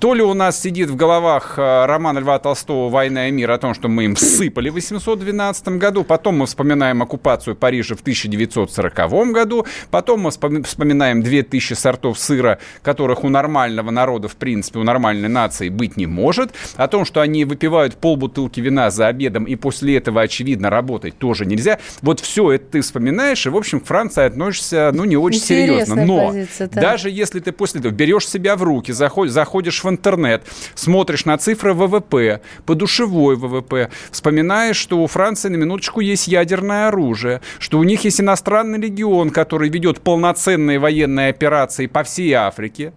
[0.00, 3.58] То ли у нас сидит в головах э, роман Льва Толстого «Война и мир» о
[3.58, 9.30] том, что мы им всыпали в 812 году, потом мы вспоминаем оккупацию Парижа в 1940
[9.30, 15.28] году, потом мы вспоминаем 2000 сортов сыра, которых у нормального народа, в принципе, у нормальной
[15.28, 19.98] нации быть не может, о том, что они выпивают полбутылки вина за обедом, и после
[19.98, 21.78] этого, очевидно, работать тоже нельзя.
[22.00, 25.84] Вот все это ты вспоминаешь, и, в общем, к Франции относишься, ну, не очень Интересная
[25.84, 26.06] серьезно.
[26.06, 26.80] Но позиция, да.
[26.80, 31.74] даже если ты после этого берешь себя в руки, заходишь, заходишь интернет, смотришь на цифры
[31.74, 38.04] ВВП, подушевой ВВП, вспоминаешь, что у Франции на минуточку есть ядерное оружие, что у них
[38.04, 42.92] есть иностранный легион, который ведет полноценные военные операции по всей Африке,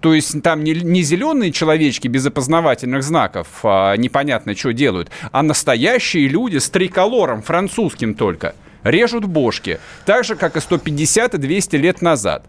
[0.00, 5.42] то есть там не, не зеленые человечки без опознавательных знаков, а, непонятно что делают, а
[5.42, 8.54] настоящие люди с триколором, французским только,
[8.84, 9.80] режут бошки.
[10.04, 12.44] Так же, как и 150 и 200 лет назад.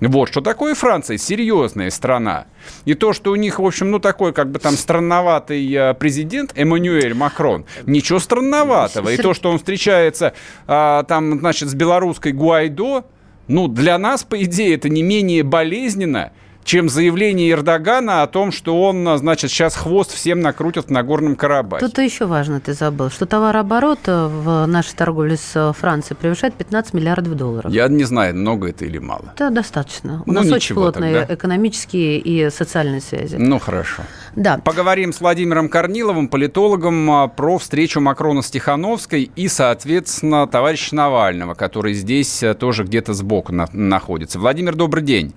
[0.00, 1.18] Вот, что такое Франция?
[1.18, 2.46] Серьезная страна.
[2.84, 6.52] И то, что у них, в общем, ну, такой, как бы там странноватый э, президент
[6.56, 9.10] Эммануэль Макрон, ничего странноватого.
[9.10, 10.34] И то, что он встречается
[10.66, 13.04] а, там, значит, с белорусской Гуайдо,
[13.48, 16.32] ну, для нас, по идее, это не менее болезненно,
[16.64, 21.84] чем заявление Эрдогана о том, что он, значит, сейчас хвост всем накрутит в Нагорном Карабахе.
[21.86, 26.54] Тут еще важно, ты забыл, что товарооборот э, в нашей торговле с э, Францией превышает
[26.54, 27.72] 15 миллиардов долларов.
[27.72, 29.32] Я не знаю, много это или мало.
[29.34, 30.22] Это достаточно.
[30.26, 31.34] У Ну, нас ничего очень плотные так, да?
[31.34, 33.36] экономические и социальные связи.
[33.36, 34.02] Ну, хорошо.
[34.36, 34.58] Да.
[34.58, 41.54] Поговорим с Владимиром Корниловым, политологом, а, про встречу Макрона с Тихановской и, соответственно, товарища Навального,
[41.54, 44.38] который здесь тоже где-то сбоку на- находится.
[44.38, 45.32] Владимир, добрый день.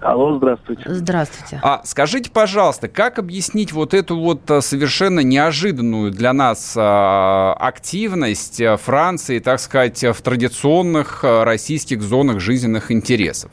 [0.00, 0.82] Алло, здравствуйте.
[0.86, 1.60] Здравствуйте.
[1.62, 8.60] А скажите, пожалуйста, как объяснить вот эту вот а, совершенно неожиданную для нас а, активность
[8.60, 13.50] а, Франции, так сказать, в традиционных а, российских зонах жизненных интересов?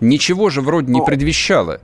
[0.00, 1.80] Ничего же вроде не Ну, предвещало.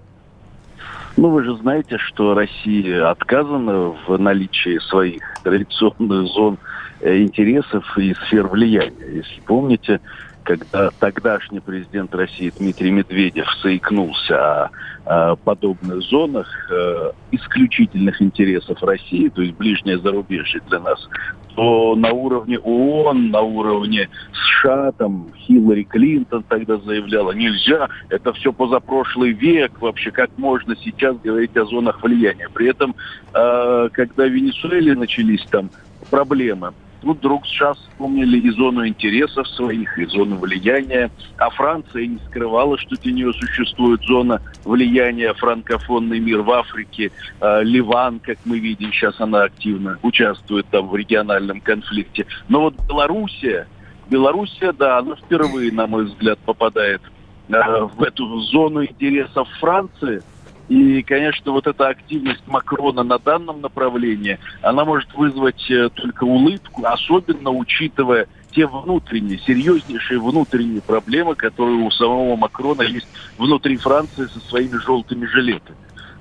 [1.16, 6.58] Ну, вы же знаете, что Россия отказана в наличии своих традиционных зон
[7.00, 9.06] э, интересов и сфер влияния.
[9.16, 10.00] Если помните,
[10.44, 14.70] когда тогдашний президент России Дмитрий Медведев заикнулся о,
[15.04, 21.08] о подобных зонах э, исключительных интересов России, то есть ближнее зарубежье для нас,
[21.54, 28.52] то на уровне ООН, на уровне США, там Хиллари Клинтон тогда заявляла, нельзя, это все
[28.52, 32.48] позапрошлый век, вообще как можно сейчас говорить о зонах влияния.
[32.52, 32.94] При этом,
[33.34, 35.70] э, когда в Венесуэле начались там
[36.10, 41.10] проблемы, Тут вдруг сейчас вспомнили и зону интересов своих, и зону влияния.
[41.38, 47.10] А Франция не скрывала, что для нее существует зона влияния, франкофонный мир в Африке.
[47.40, 52.26] Э, Ливан, как мы видим, сейчас она активно участвует там в региональном конфликте.
[52.48, 53.66] Но вот Белоруссия,
[54.10, 57.00] Белоруссия, да, она впервые, на мой взгляд, попадает
[57.48, 57.54] э,
[57.94, 60.22] в эту зону интересов Франции.
[60.70, 66.86] И, конечно, вот эта активность Макрона на данном направлении, она может вызвать э, только улыбку,
[66.86, 74.38] особенно учитывая те внутренние, серьезнейшие внутренние проблемы, которые у самого Макрона есть внутри Франции со
[74.48, 75.76] своими желтыми жилетами.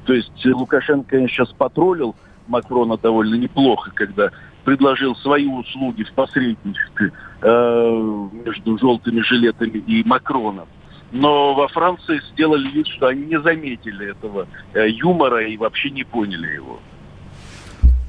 [0.05, 2.15] То есть Лукашенко, конечно, сейчас потроллил
[2.47, 4.31] Макрона довольно неплохо, когда
[4.65, 7.11] предложил свои услуги в посредничестве
[7.43, 10.67] э, между желтыми жилетами и Макроном.
[11.11, 16.03] Но во Франции сделали вид, что они не заметили этого э, юмора и вообще не
[16.03, 16.79] поняли его.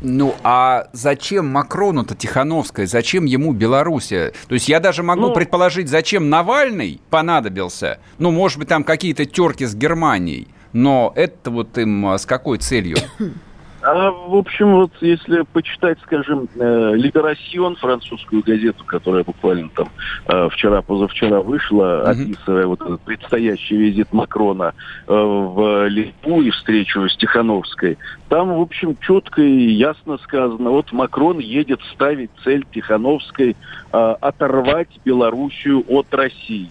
[0.02, 2.86] Ну, а зачем Макрону-то Тихановская?
[2.86, 4.32] Зачем ему Белоруссия?
[4.48, 8.00] То есть я даже могу ну, предположить, зачем Навальный понадобился.
[8.18, 10.48] Ну, может быть, там какие-то терки с Германией.
[10.72, 12.96] Но это вот им а, с какой целью?
[13.82, 19.88] А, в общем, вот если почитать, скажем, э, «Либерасьон», французскую газету, которая буквально там
[20.26, 24.74] э, вчера-позавчера вышла, описывая вот этот предстоящий визит Макрона
[25.06, 27.96] э, в Литву и встречу с Тихановской,
[28.28, 33.56] там, в общем, четко и ясно сказано, вот Макрон едет ставить цель Тихановской
[33.90, 36.70] оторвать Белоруссию от России.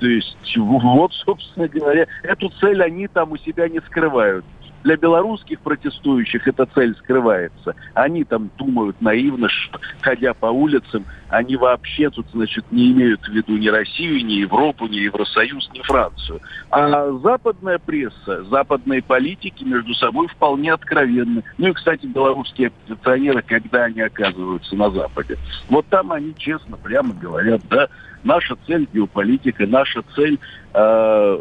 [0.00, 4.44] То есть, вот, собственно говоря, эту цель они там у себя не скрывают
[4.86, 7.74] для белорусских протестующих эта цель скрывается.
[7.94, 13.28] Они там думают наивно, что, ходя по улицам, они вообще тут, значит, не имеют в
[13.32, 16.40] виду ни Россию, ни Европу, ни Евросоюз, ни Францию.
[16.70, 21.42] А западная пресса, западные политики между собой вполне откровенны.
[21.58, 25.36] Ну и, кстати, белорусские оппозиционеры, когда они оказываются на Западе.
[25.68, 27.88] Вот там они честно, прямо говорят, да,
[28.26, 30.38] наша цель геополитика, наша цель
[30.74, 31.38] э,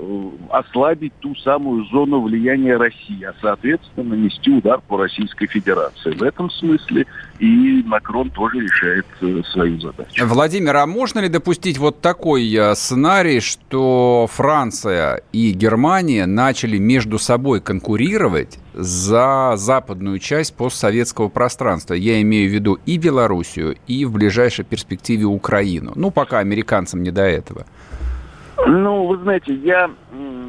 [0.49, 6.11] ослабить ту самую зону влияния России, а, соответственно, нанести удар по Российской Федерации.
[6.11, 7.05] В этом смысле
[7.39, 10.25] и Макрон тоже решает э, свою задачу.
[10.25, 17.17] Владимир, а можно ли допустить вот такой э, сценарий, что Франция и Германия начали между
[17.17, 21.93] собой конкурировать за западную часть постсоветского пространства?
[21.93, 25.93] Я имею в виду и Белоруссию, и в ближайшей перспективе Украину.
[25.95, 27.65] Ну, пока американцам не до этого.
[28.67, 29.89] Ну, вы знаете, я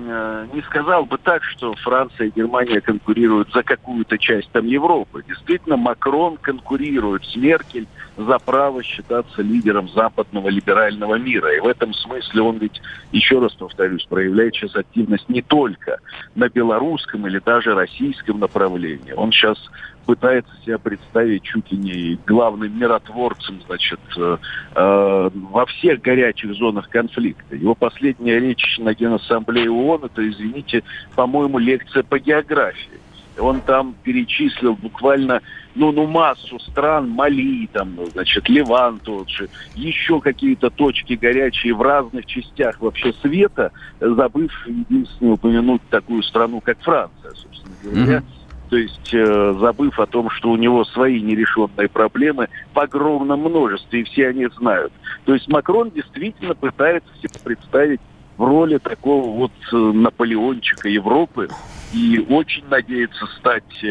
[0.06, 5.22] не сказал бы так, что Франция и Германия конкурируют за какую-то часть там Европы.
[5.26, 11.54] Действительно, Макрон конкурирует с Меркель за право считаться лидером западного либерального мира.
[11.54, 12.80] И в этом смысле он ведь,
[13.12, 15.98] еще раз повторюсь, проявляет сейчас активность не только
[16.34, 19.12] на белорусском или даже российском направлении.
[19.12, 19.58] Он сейчас
[20.06, 24.36] пытается себя представить чуть ли не главным миротворцем, значит, э,
[24.74, 27.56] э, во всех горячих зонах конфликта.
[27.56, 30.84] Его последняя речь на Генассамблее ООН, это, извините,
[31.16, 33.00] по-моему, лекция по географии.
[33.38, 35.42] Он там перечислил буквально
[35.74, 41.82] ну, ну, массу стран, Мали, там, значит, Ливан тот же, еще какие-то точки горячие в
[41.82, 48.18] разных частях вообще света, забыв единственное упомянуть такую страну, как Франция, собственно говоря.
[48.18, 48.36] Mm-hmm
[48.68, 54.00] то есть э, забыв о том, что у него свои нерешенные проблемы в огромном множестве,
[54.00, 54.92] и все они знают.
[55.24, 58.00] То есть Макрон действительно пытается себе представить
[58.37, 61.48] в роли такого вот э, Наполеончика Европы
[61.92, 63.85] и очень надеется стать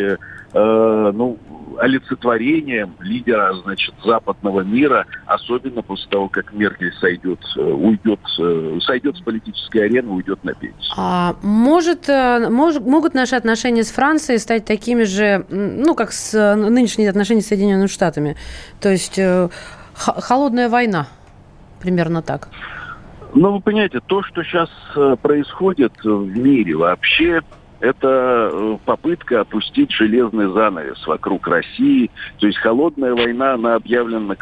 [0.56, 1.38] э, ну,
[1.78, 9.18] олицетворением лидера, значит, западного мира, особенно после того, как Меркель сойдет, э, уйдет, э, сойдет
[9.18, 10.94] с политической арены, уйдет на пенсию.
[10.98, 17.10] А может, мож, могут наши отношения с Францией стать такими же, ну, как с нынешние
[17.10, 18.38] отношения с Соединенными Штатами?
[18.80, 19.20] То есть
[19.96, 21.08] холодная война,
[21.82, 22.48] примерно так.
[23.34, 24.70] Ну, вы понимаете, то, что сейчас
[25.22, 27.41] происходит в мире вообще,
[27.80, 32.10] это э, попытка опустить железный занавес вокруг России.
[32.40, 34.36] То есть холодная война, она объявлена на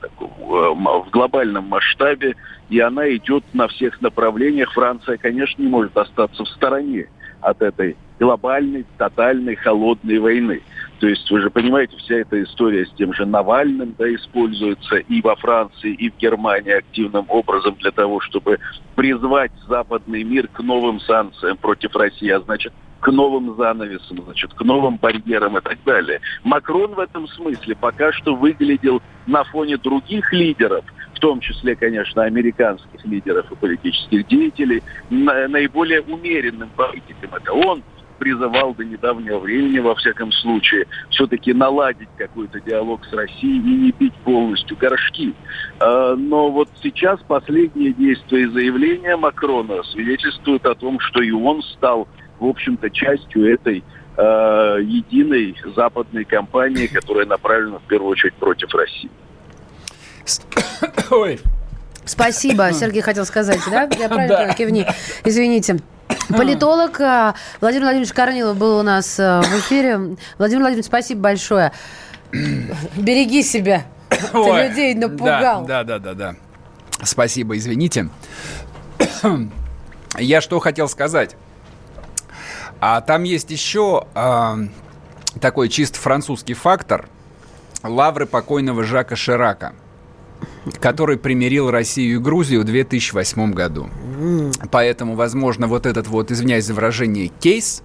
[0.00, 2.36] э, в глобальном масштабе,
[2.68, 4.72] и она идет на всех направлениях.
[4.72, 7.08] Франция, конечно, не может остаться в стороне
[7.40, 10.62] от этой глобальной, тотальной, холодной войны.
[11.00, 15.22] То есть вы же понимаете, вся эта история с тем же Навальным да, используется и
[15.22, 18.58] во Франции, и в Германии активным образом для того, чтобы
[18.94, 24.62] призвать западный мир к новым санкциям против России, а значит к новым занавесам, значит, к
[24.62, 26.20] новым барьерам и так далее.
[26.44, 30.84] Макрон в этом смысле пока что выглядел на фоне других лидеров,
[31.20, 37.34] в том числе, конечно, американских лидеров и политических деятелей, наиболее умеренным политиком.
[37.34, 37.82] Это он
[38.18, 43.90] призывал до недавнего времени, во всяком случае, все-таки наладить какой-то диалог с Россией и не
[43.92, 45.34] бить полностью горшки.
[45.78, 51.62] А, но вот сейчас последние действия и заявления Макрона свидетельствуют о том, что и он
[51.62, 53.84] стал, в общем-то, частью этой
[54.16, 59.10] а, единой западной кампании, которая направлена в первую очередь против России.
[61.10, 61.40] Ой.
[62.04, 63.88] Спасибо, Сергей хотел сказать, да?
[63.98, 64.54] Я правильно да.
[64.54, 64.86] кивни.
[65.24, 65.78] Извините.
[66.28, 70.16] Политолог э, Владимир Владимирович Корнилов был у нас э, в эфире.
[70.38, 71.72] Владимир Владимирович, спасибо большое.
[72.32, 73.84] Береги себя.
[74.08, 75.64] Ты людей напугал.
[75.64, 76.36] Да, да, да, да.
[77.02, 78.08] Спасибо, извините.
[80.18, 81.36] Я что хотел сказать.
[82.80, 84.56] А там есть еще а,
[85.40, 87.08] такой чисто французский фактор.
[87.82, 89.74] Лавры покойного Жака Ширака
[90.78, 93.88] который примирил Россию и Грузию в 2008 году.
[94.70, 97.82] Поэтому, возможно, вот этот вот, извиняюсь за выражение, кейс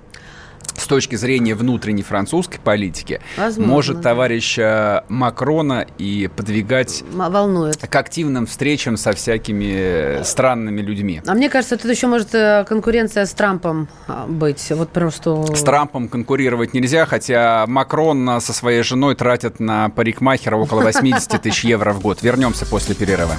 [0.76, 4.04] с точки зрения внутренней французской политики Возможно, может да.
[4.04, 7.78] товарища Макрона и подвигать Волнует.
[7.78, 11.22] к активным встречам со всякими странными людьми.
[11.26, 14.72] А мне кажется, тут еще может э, конкуренция с Трампом а, быть.
[14.72, 15.46] Вот просто...
[15.56, 21.64] С Трампом конкурировать нельзя, хотя Макрон со своей женой тратит на парикмахера около 80 тысяч
[21.64, 22.22] евро в год.
[22.22, 23.36] Вернемся после перерыва.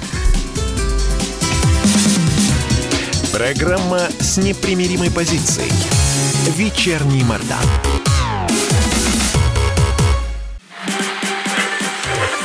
[3.33, 5.71] Программа с непримиримой позицией.
[6.47, 7.59] Вечерний Мордан.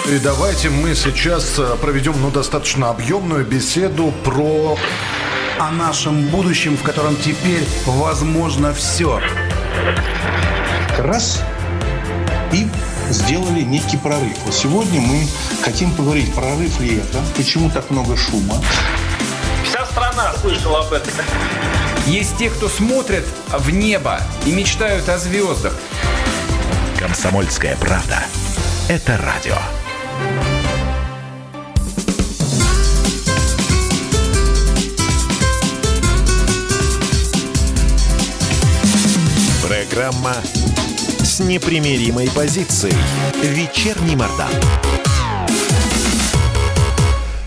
[0.09, 4.76] И давайте мы сейчас э, проведем ну, достаточно объемную беседу про...
[5.59, 9.20] О нашем будущем, в котором теперь возможно все.
[10.98, 11.40] Раз.
[12.53, 12.66] И
[13.11, 14.36] сделали некий прорыв.
[14.44, 15.28] Вот сегодня мы
[15.62, 18.57] хотим поговорить, прорыв ли это, почему так много шума.
[19.64, 21.12] Вся страна слышала об этом.
[22.07, 25.72] Есть те, кто смотрят в небо и мечтают о звездах.
[26.98, 28.24] Комсомольская правда.
[28.88, 29.57] Это радио.
[39.66, 40.34] Программа
[41.22, 42.96] с непримиримой позицией.
[43.42, 44.50] Вечерний Мордан.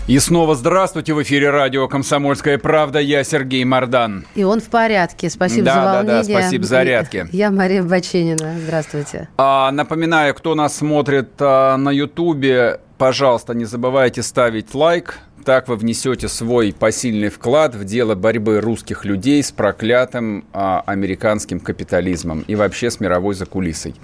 [0.06, 1.14] И снова здравствуйте.
[1.14, 3.00] В эфире радио «Комсомольская правда».
[3.00, 4.24] Я Сергей Мордан.
[4.36, 5.28] И он в порядке.
[5.28, 6.06] Спасибо да, за волнение.
[6.06, 7.28] Да, да, спасибо за зарядки.
[7.32, 8.54] Я Мария Баченина.
[8.62, 9.28] Здравствуйте.
[9.36, 15.18] А, напоминаю, кто нас смотрит а, на Ютубе, пожалуйста, не забывайте ставить лайк.
[15.44, 21.58] Так вы внесете свой посильный вклад в дело борьбы русских людей с проклятым а, американским
[21.58, 23.96] капитализмом и вообще с мировой закулисой.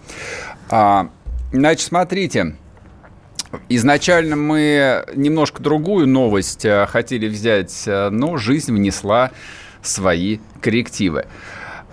[0.68, 1.10] А,
[1.52, 2.56] значит, смотрите.
[3.68, 9.30] Изначально мы немножко другую новость э, хотели взять, э, но жизнь внесла
[9.82, 11.26] свои коррективы.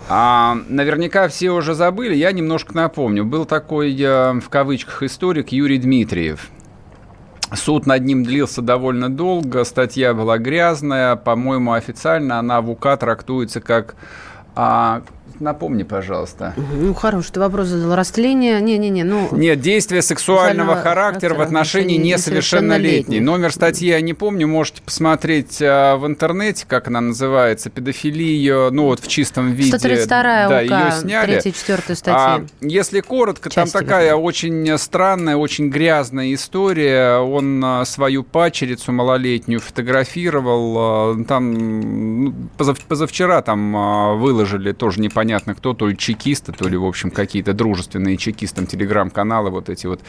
[0.08, 3.24] А, наверняка все уже забыли, я немножко напомню.
[3.24, 6.48] Был такой, э, в кавычках, историк Юрий Дмитриев.
[7.54, 13.60] Суд над ним длился довольно долго, статья была грязная, по-моему, официально она в УК трактуется
[13.60, 13.96] как
[14.54, 15.02] а,
[15.40, 16.52] Напомни, пожалуйста.
[16.74, 17.96] Ну, хороший ты вопрос задал.
[17.96, 18.60] Растление?
[18.60, 19.28] Не-не-не, ну...
[19.32, 23.20] Нет, действие сексуального характера в отношении несовершеннолетней.
[23.20, 28.84] Номер статьи я не помню, можете посмотреть а, в интернете, как она называется, педофилия, ну
[28.84, 29.78] вот в чистом виде.
[29.78, 31.40] 132 да, УК, ее сняли.
[31.40, 32.12] 3 4 статьи.
[32.14, 34.26] А, если коротко, Части там такая выходит.
[34.26, 37.16] очень странная, очень грязная история.
[37.16, 40.74] Он а, свою пачерицу малолетнюю фотографировал.
[40.78, 46.68] А, там позав, позавчера там а, выложили тоже непонятно непонятно кто, то ли чекисты, то
[46.68, 50.00] ли, в общем, какие-то дружественные чекистам телеграм-каналы, вот эти вот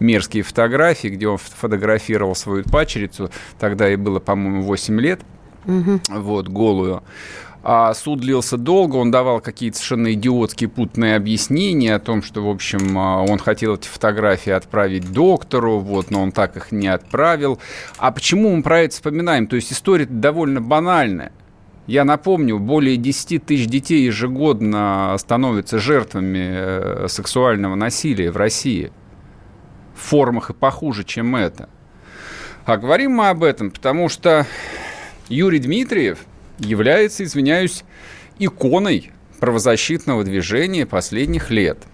[0.00, 5.20] мерзкие фотографии, где он фотографировал свою пачерицу, тогда ей было, по-моему, 8 лет,
[5.66, 6.00] угу.
[6.08, 7.02] вот, голую.
[7.62, 12.48] А суд длился долго, он давал какие-то совершенно идиотские путные объяснения о том, что, в
[12.48, 17.58] общем, а, он хотел эти фотографии отправить доктору, вот, но он так их не отправил.
[17.98, 19.46] А почему мы про это вспоминаем?
[19.46, 21.32] То есть история довольно банальная.
[21.86, 28.92] Я напомню, более 10 тысяч детей ежегодно становятся жертвами э, сексуального насилия в России.
[29.94, 31.68] В формах и похуже, чем это.
[32.64, 34.46] А говорим мы об этом, потому что
[35.28, 36.18] Юрий Дмитриев
[36.58, 37.84] является, извиняюсь,
[38.38, 39.10] иконой
[39.40, 41.78] правозащитного движения последних лет–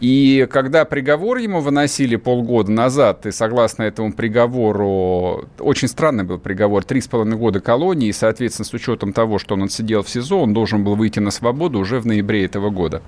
[0.00, 6.84] и когда приговор ему выносили полгода назад, и согласно этому приговору, очень странный был приговор,
[6.84, 10.42] три с половиной года колонии, и, соответственно, с учетом того, что он отсидел в СИЗО,
[10.42, 13.02] он должен был выйти на свободу уже в ноябре этого года.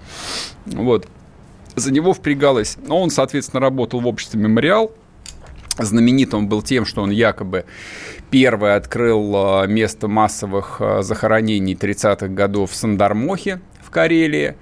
[0.66, 1.06] Вот.
[1.76, 4.92] За него впрягалось, но он, соответственно, работал в обществе «Мемориал»,
[5.78, 7.64] Знаменит он был тем, что он якобы
[8.30, 14.56] первый открыл а, место массовых а, захоронений 30-х годов в Сандармохе в Карелии.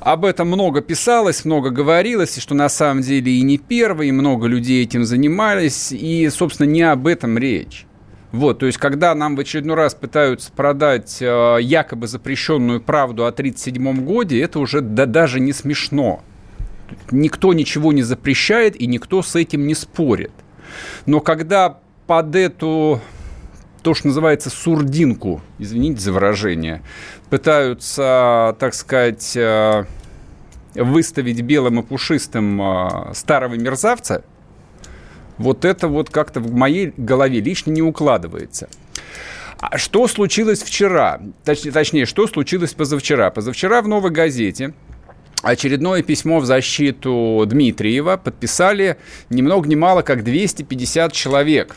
[0.00, 4.12] Об этом много писалось, много говорилось, и что на самом деле и не первый, и
[4.12, 7.84] много людей этим занимались, и, собственно, не об этом речь.
[8.30, 13.28] Вот, то есть, когда нам в очередной раз пытаются продать э, якобы запрещенную правду о
[13.28, 16.22] 1937 годе, это уже да, даже не смешно.
[17.10, 20.32] Никто ничего не запрещает, и никто с этим не спорит.
[21.06, 23.00] Но когда под эту
[23.82, 26.82] то, что называется сурдинку, извините за выражение,
[27.30, 29.84] пытаются, так сказать, э,
[30.74, 34.24] выставить белым и пушистым э, старого мерзавца,
[35.38, 38.68] вот это вот как-то в моей голове лично не укладывается.
[39.60, 41.20] А что случилось вчера?
[41.44, 43.30] Точ, точнее, что случилось позавчера?
[43.30, 44.74] Позавчера в «Новой газете»
[45.42, 48.98] очередное письмо в защиту Дмитриева подписали
[49.30, 51.76] ни много ни мало, как 250 человек.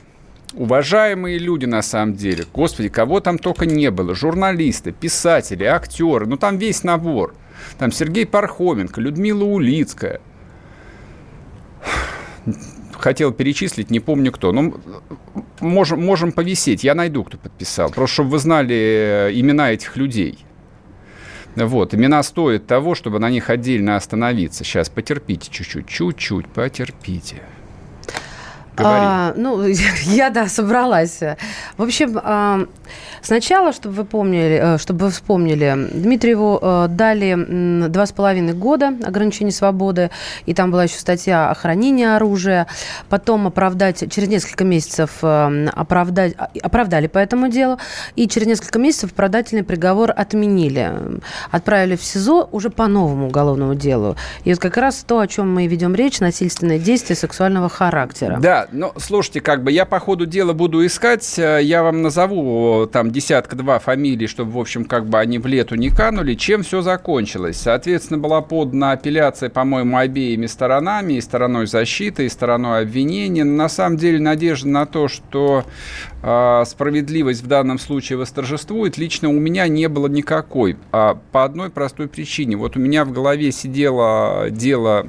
[0.53, 2.45] Уважаемые люди, на самом деле.
[2.53, 4.13] Господи, кого там только не было.
[4.13, 6.25] Журналисты, писатели, актеры.
[6.25, 7.33] Ну, там весь набор.
[7.77, 10.19] Там Сергей Пархоменко, Людмила Улицкая.
[12.93, 14.51] Хотел перечислить, не помню кто.
[14.51, 14.75] Ну,
[15.59, 16.83] можем, можем повисеть.
[16.83, 17.89] Я найду, кто подписал.
[17.89, 20.45] Просто чтобы вы знали э, имена этих людей.
[21.55, 24.63] Вот, имена стоят того, чтобы на них отдельно остановиться.
[24.63, 27.41] Сейчас потерпите чуть-чуть, чуть-чуть, потерпите.
[28.83, 29.63] А, ну,
[30.05, 31.19] я, да, собралась.
[31.77, 32.65] В общем, а,
[33.21, 38.93] сначала, чтобы вы помнили, э, чтобы вы вспомнили, Дмитриеву э, дали два с половиной года
[39.03, 40.09] ограничения свободы,
[40.45, 42.67] и там была еще статья о хранении оружия.
[43.09, 47.77] Потом оправдать, через несколько месяцев э, оправдать, оправдали по этому делу,
[48.15, 50.91] и через несколько месяцев оправдательный приговор отменили.
[51.51, 54.15] Отправили в СИЗО уже по новому уголовному делу.
[54.43, 58.37] И вот как раз то, о чем мы ведем речь, насильственные действия сексуального характера.
[58.41, 62.87] Да, ну, слушайте, как бы я по ходу дела буду искать, э, я вам назову
[62.91, 66.81] там десятка-два фамилий, чтобы, в общем, как бы они в лету не канули, чем все
[66.81, 67.57] закончилось.
[67.57, 73.43] Соответственно, была подана апелляция, по-моему, обеими сторонами, и стороной защиты, и стороной обвинения.
[73.43, 75.65] На самом деле надежда на то, что
[76.23, 80.77] э, справедливость в данном случае восторжествует, лично у меня не было никакой.
[80.91, 82.55] А по одной простой причине.
[82.55, 85.07] Вот у меня в голове сидело дело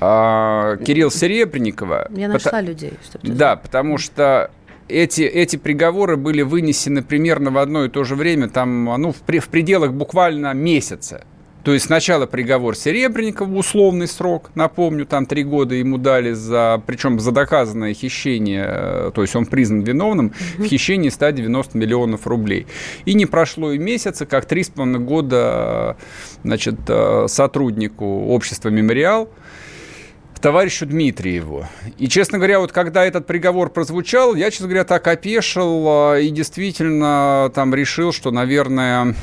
[0.00, 2.08] а, Кирилл Серебренникова.
[2.14, 2.92] Я нашла потому, людей.
[3.04, 4.50] Чтобы да, потому что
[4.88, 9.16] эти, эти приговоры были вынесены примерно в одно и то же время, там, ну, в,
[9.16, 11.24] в пределах буквально месяца.
[11.62, 17.20] То есть сначала приговор Серебренникова, условный срок, напомню, там три года ему дали за, причем
[17.20, 22.66] за доказанное хищение, э, то есть он признан виновным в хищении 190 миллионов рублей.
[23.04, 25.96] И не прошло и месяца, как три с половиной года,
[26.44, 29.28] значит, э, сотруднику общества «Мемориал»
[30.40, 31.66] товарищу Дмитриеву.
[31.98, 36.30] И, честно говоря, вот когда этот приговор прозвучал, я, честно говоря, так опешил а, и
[36.30, 39.14] действительно там решил, что, наверное,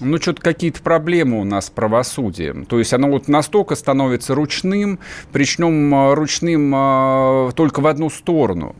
[0.00, 2.64] ну, что-то какие-то проблемы у нас с правосудием.
[2.64, 4.98] То есть оно вот настолько становится ручным,
[5.32, 8.74] причем а, ручным а, только в одну сторону.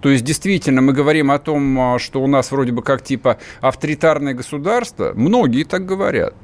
[0.00, 4.34] То есть, действительно, мы говорим о том, что у нас вроде бы как типа авторитарное
[4.34, 5.12] государство.
[5.14, 6.34] Многие так говорят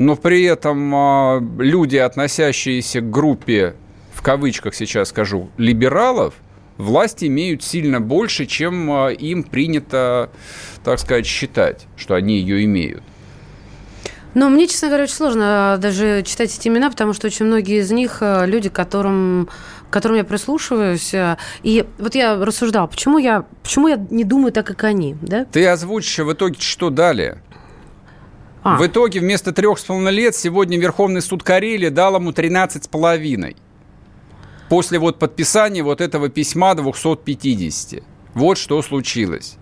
[0.00, 3.74] но при этом а, люди, относящиеся к группе,
[4.14, 6.32] в кавычках сейчас скажу, либералов,
[6.78, 10.30] власть имеют сильно больше, чем а, им принято,
[10.84, 13.02] так сказать, считать, что они ее имеют.
[14.32, 17.80] Ну, мне, честно говоря, очень сложно а, даже читать эти имена, потому что очень многие
[17.80, 19.50] из них люди, которым,
[19.90, 21.12] к которым я прислушиваюсь.
[21.62, 25.44] И вот я рассуждал, почему я, почему я не думаю так, как они, да?
[25.44, 27.42] Ты озвучишь в итоге, что далее?
[28.62, 28.76] А.
[28.76, 32.88] В итоге вместо трех с половиной лет сегодня Верховный суд Карелии дал ему 13 с
[32.88, 33.56] половиной.
[34.68, 38.02] После вот подписания вот этого письма 250.
[38.34, 39.56] Вот что случилось.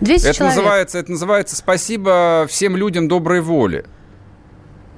[0.00, 0.56] 200 это человек.
[0.56, 3.84] называется, это называется спасибо всем людям доброй воли.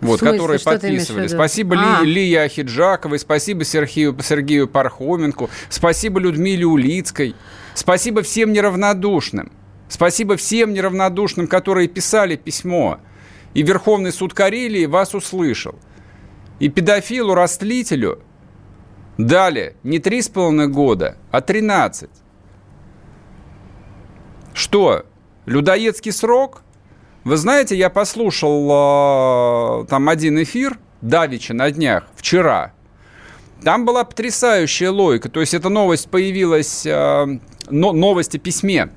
[0.00, 1.26] Вот, которые что подписывали.
[1.26, 2.02] Спасибо а.
[2.02, 7.34] Ли, Лии Ахиджаковой, спасибо Сергею, Сергею Пархоменку, спасибо Людмиле Улицкой,
[7.74, 9.52] спасибо всем неравнодушным.
[9.90, 13.00] Спасибо всем неравнодушным, которые писали письмо.
[13.54, 15.74] И Верховный суд Карелии вас услышал.
[16.60, 18.20] И педофилу-растлителю
[19.18, 22.08] дали не три с половиной года, а 13.
[24.54, 25.06] Что,
[25.44, 26.62] людоедский срок?
[27.24, 32.72] Вы знаете, я послушал э, там один эфир Давича на днях, вчера.
[33.64, 35.28] Там была потрясающая логика.
[35.28, 37.26] То есть эта новость появилась, э,
[37.68, 38.90] но, новость о письме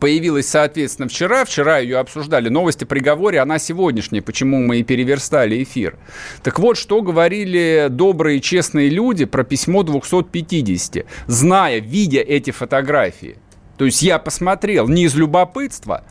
[0.00, 1.44] появилась, соответственно, вчера.
[1.44, 2.48] Вчера ее обсуждали.
[2.48, 5.96] Новости приговоре, она сегодняшняя, почему мы и переверстали эфир.
[6.42, 13.38] Так вот, что говорили добрые, честные люди про письмо 250, зная, видя эти фотографии.
[13.76, 16.04] То есть я посмотрел не из любопытства,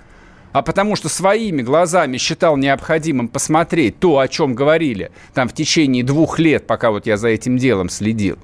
[0.54, 6.04] а потому что своими глазами считал необходимым посмотреть то, о чем говорили там в течение
[6.04, 8.38] двух лет, пока вот я за этим делом следил.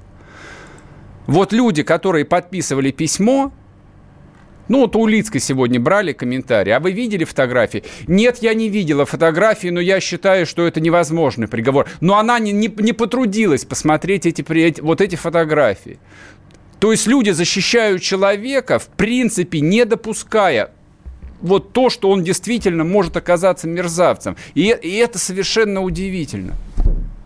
[1.26, 3.50] Вот люди, которые подписывали письмо,
[4.68, 6.70] Ну, вот у Улицкой сегодня брали комментарии.
[6.70, 7.84] А вы видели фотографии?
[8.06, 11.86] Нет, я не видела фотографии, но я считаю, что это невозможный приговор.
[12.00, 14.44] Но она не, не, не потрудилась посмотреть эти,
[14.80, 15.98] вот эти фотографии.
[16.80, 20.70] То есть люди защищают человека, в принципе, не допуская
[21.40, 24.36] вот то, что он действительно может оказаться мерзавцем.
[24.54, 26.54] И, и это совершенно удивительно.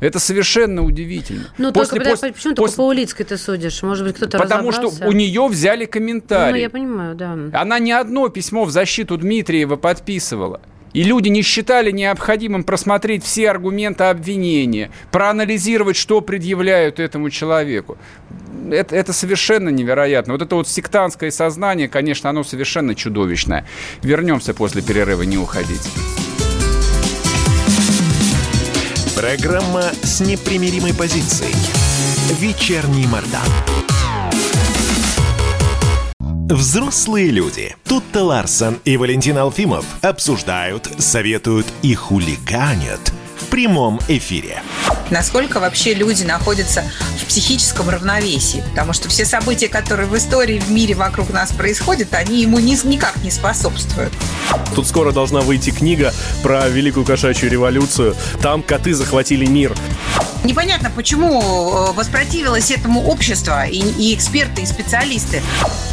[0.01, 1.47] Это совершенно удивительно.
[1.59, 2.77] Ну, после, только, после, почему после...
[2.77, 3.83] только по Улицкой ты судишь?
[3.83, 6.53] Может быть, кто-то Потому что у нее взяли комментарий.
[6.53, 7.37] Ну, я понимаю, да.
[7.53, 10.61] Она не одно письмо в защиту Дмитриева подписывала.
[10.93, 17.99] И люди не считали необходимым просмотреть все аргументы обвинения, проанализировать, что предъявляют этому человеку.
[18.71, 20.33] Это, это совершенно невероятно.
[20.33, 23.67] Вот это вот сектантское сознание, конечно, оно совершенно чудовищное.
[24.03, 25.89] Вернемся после перерыва, не уходите.
[29.19, 31.53] Программа с непримиримой позицией.
[32.39, 33.41] Вечерний Мордан.
[36.49, 37.75] Взрослые люди.
[37.83, 43.13] Тут-то Ларсон и Валентин Алфимов обсуждают, советуют и хулиганят
[43.49, 44.63] в прямом эфире.
[45.11, 46.85] Насколько вообще люди находятся
[47.19, 48.63] в психическом равновесии?
[48.71, 52.77] Потому что все события, которые в истории, в мире вокруг нас происходят, они ему ни,
[52.87, 54.13] никак не способствуют.
[54.75, 58.15] Тут скоро должна выйти книга про Великую кошачью революцию.
[58.43, 59.75] Там коты захватили мир.
[60.45, 65.43] Непонятно, почему э, воспротивилось этому общество и, и эксперты, и специалисты.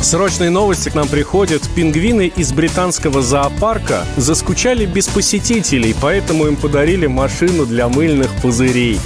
[0.01, 1.63] Срочные новости к нам приходят.
[1.75, 7.07] Пингвины из британского зоопарка заскучали без посетителей, поэтому им подарили
[7.45, 8.99] машину для мыльных пузырей.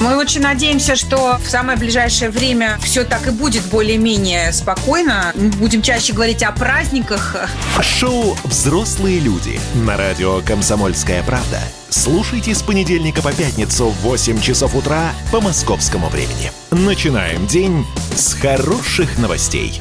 [0.00, 5.32] Мы очень надеемся, что в самое ближайшее время все так и будет более-менее спокойно.
[5.34, 7.36] Мы будем чаще говорить о праздниках.
[7.80, 11.60] Шоу «Взрослые люди» на радио «Комсомольская правда».
[11.90, 16.50] Слушайте с понедельника по пятницу в 8 часов утра по московскому времени.
[16.72, 17.86] Начинаем день
[18.16, 19.80] с хороших новостей.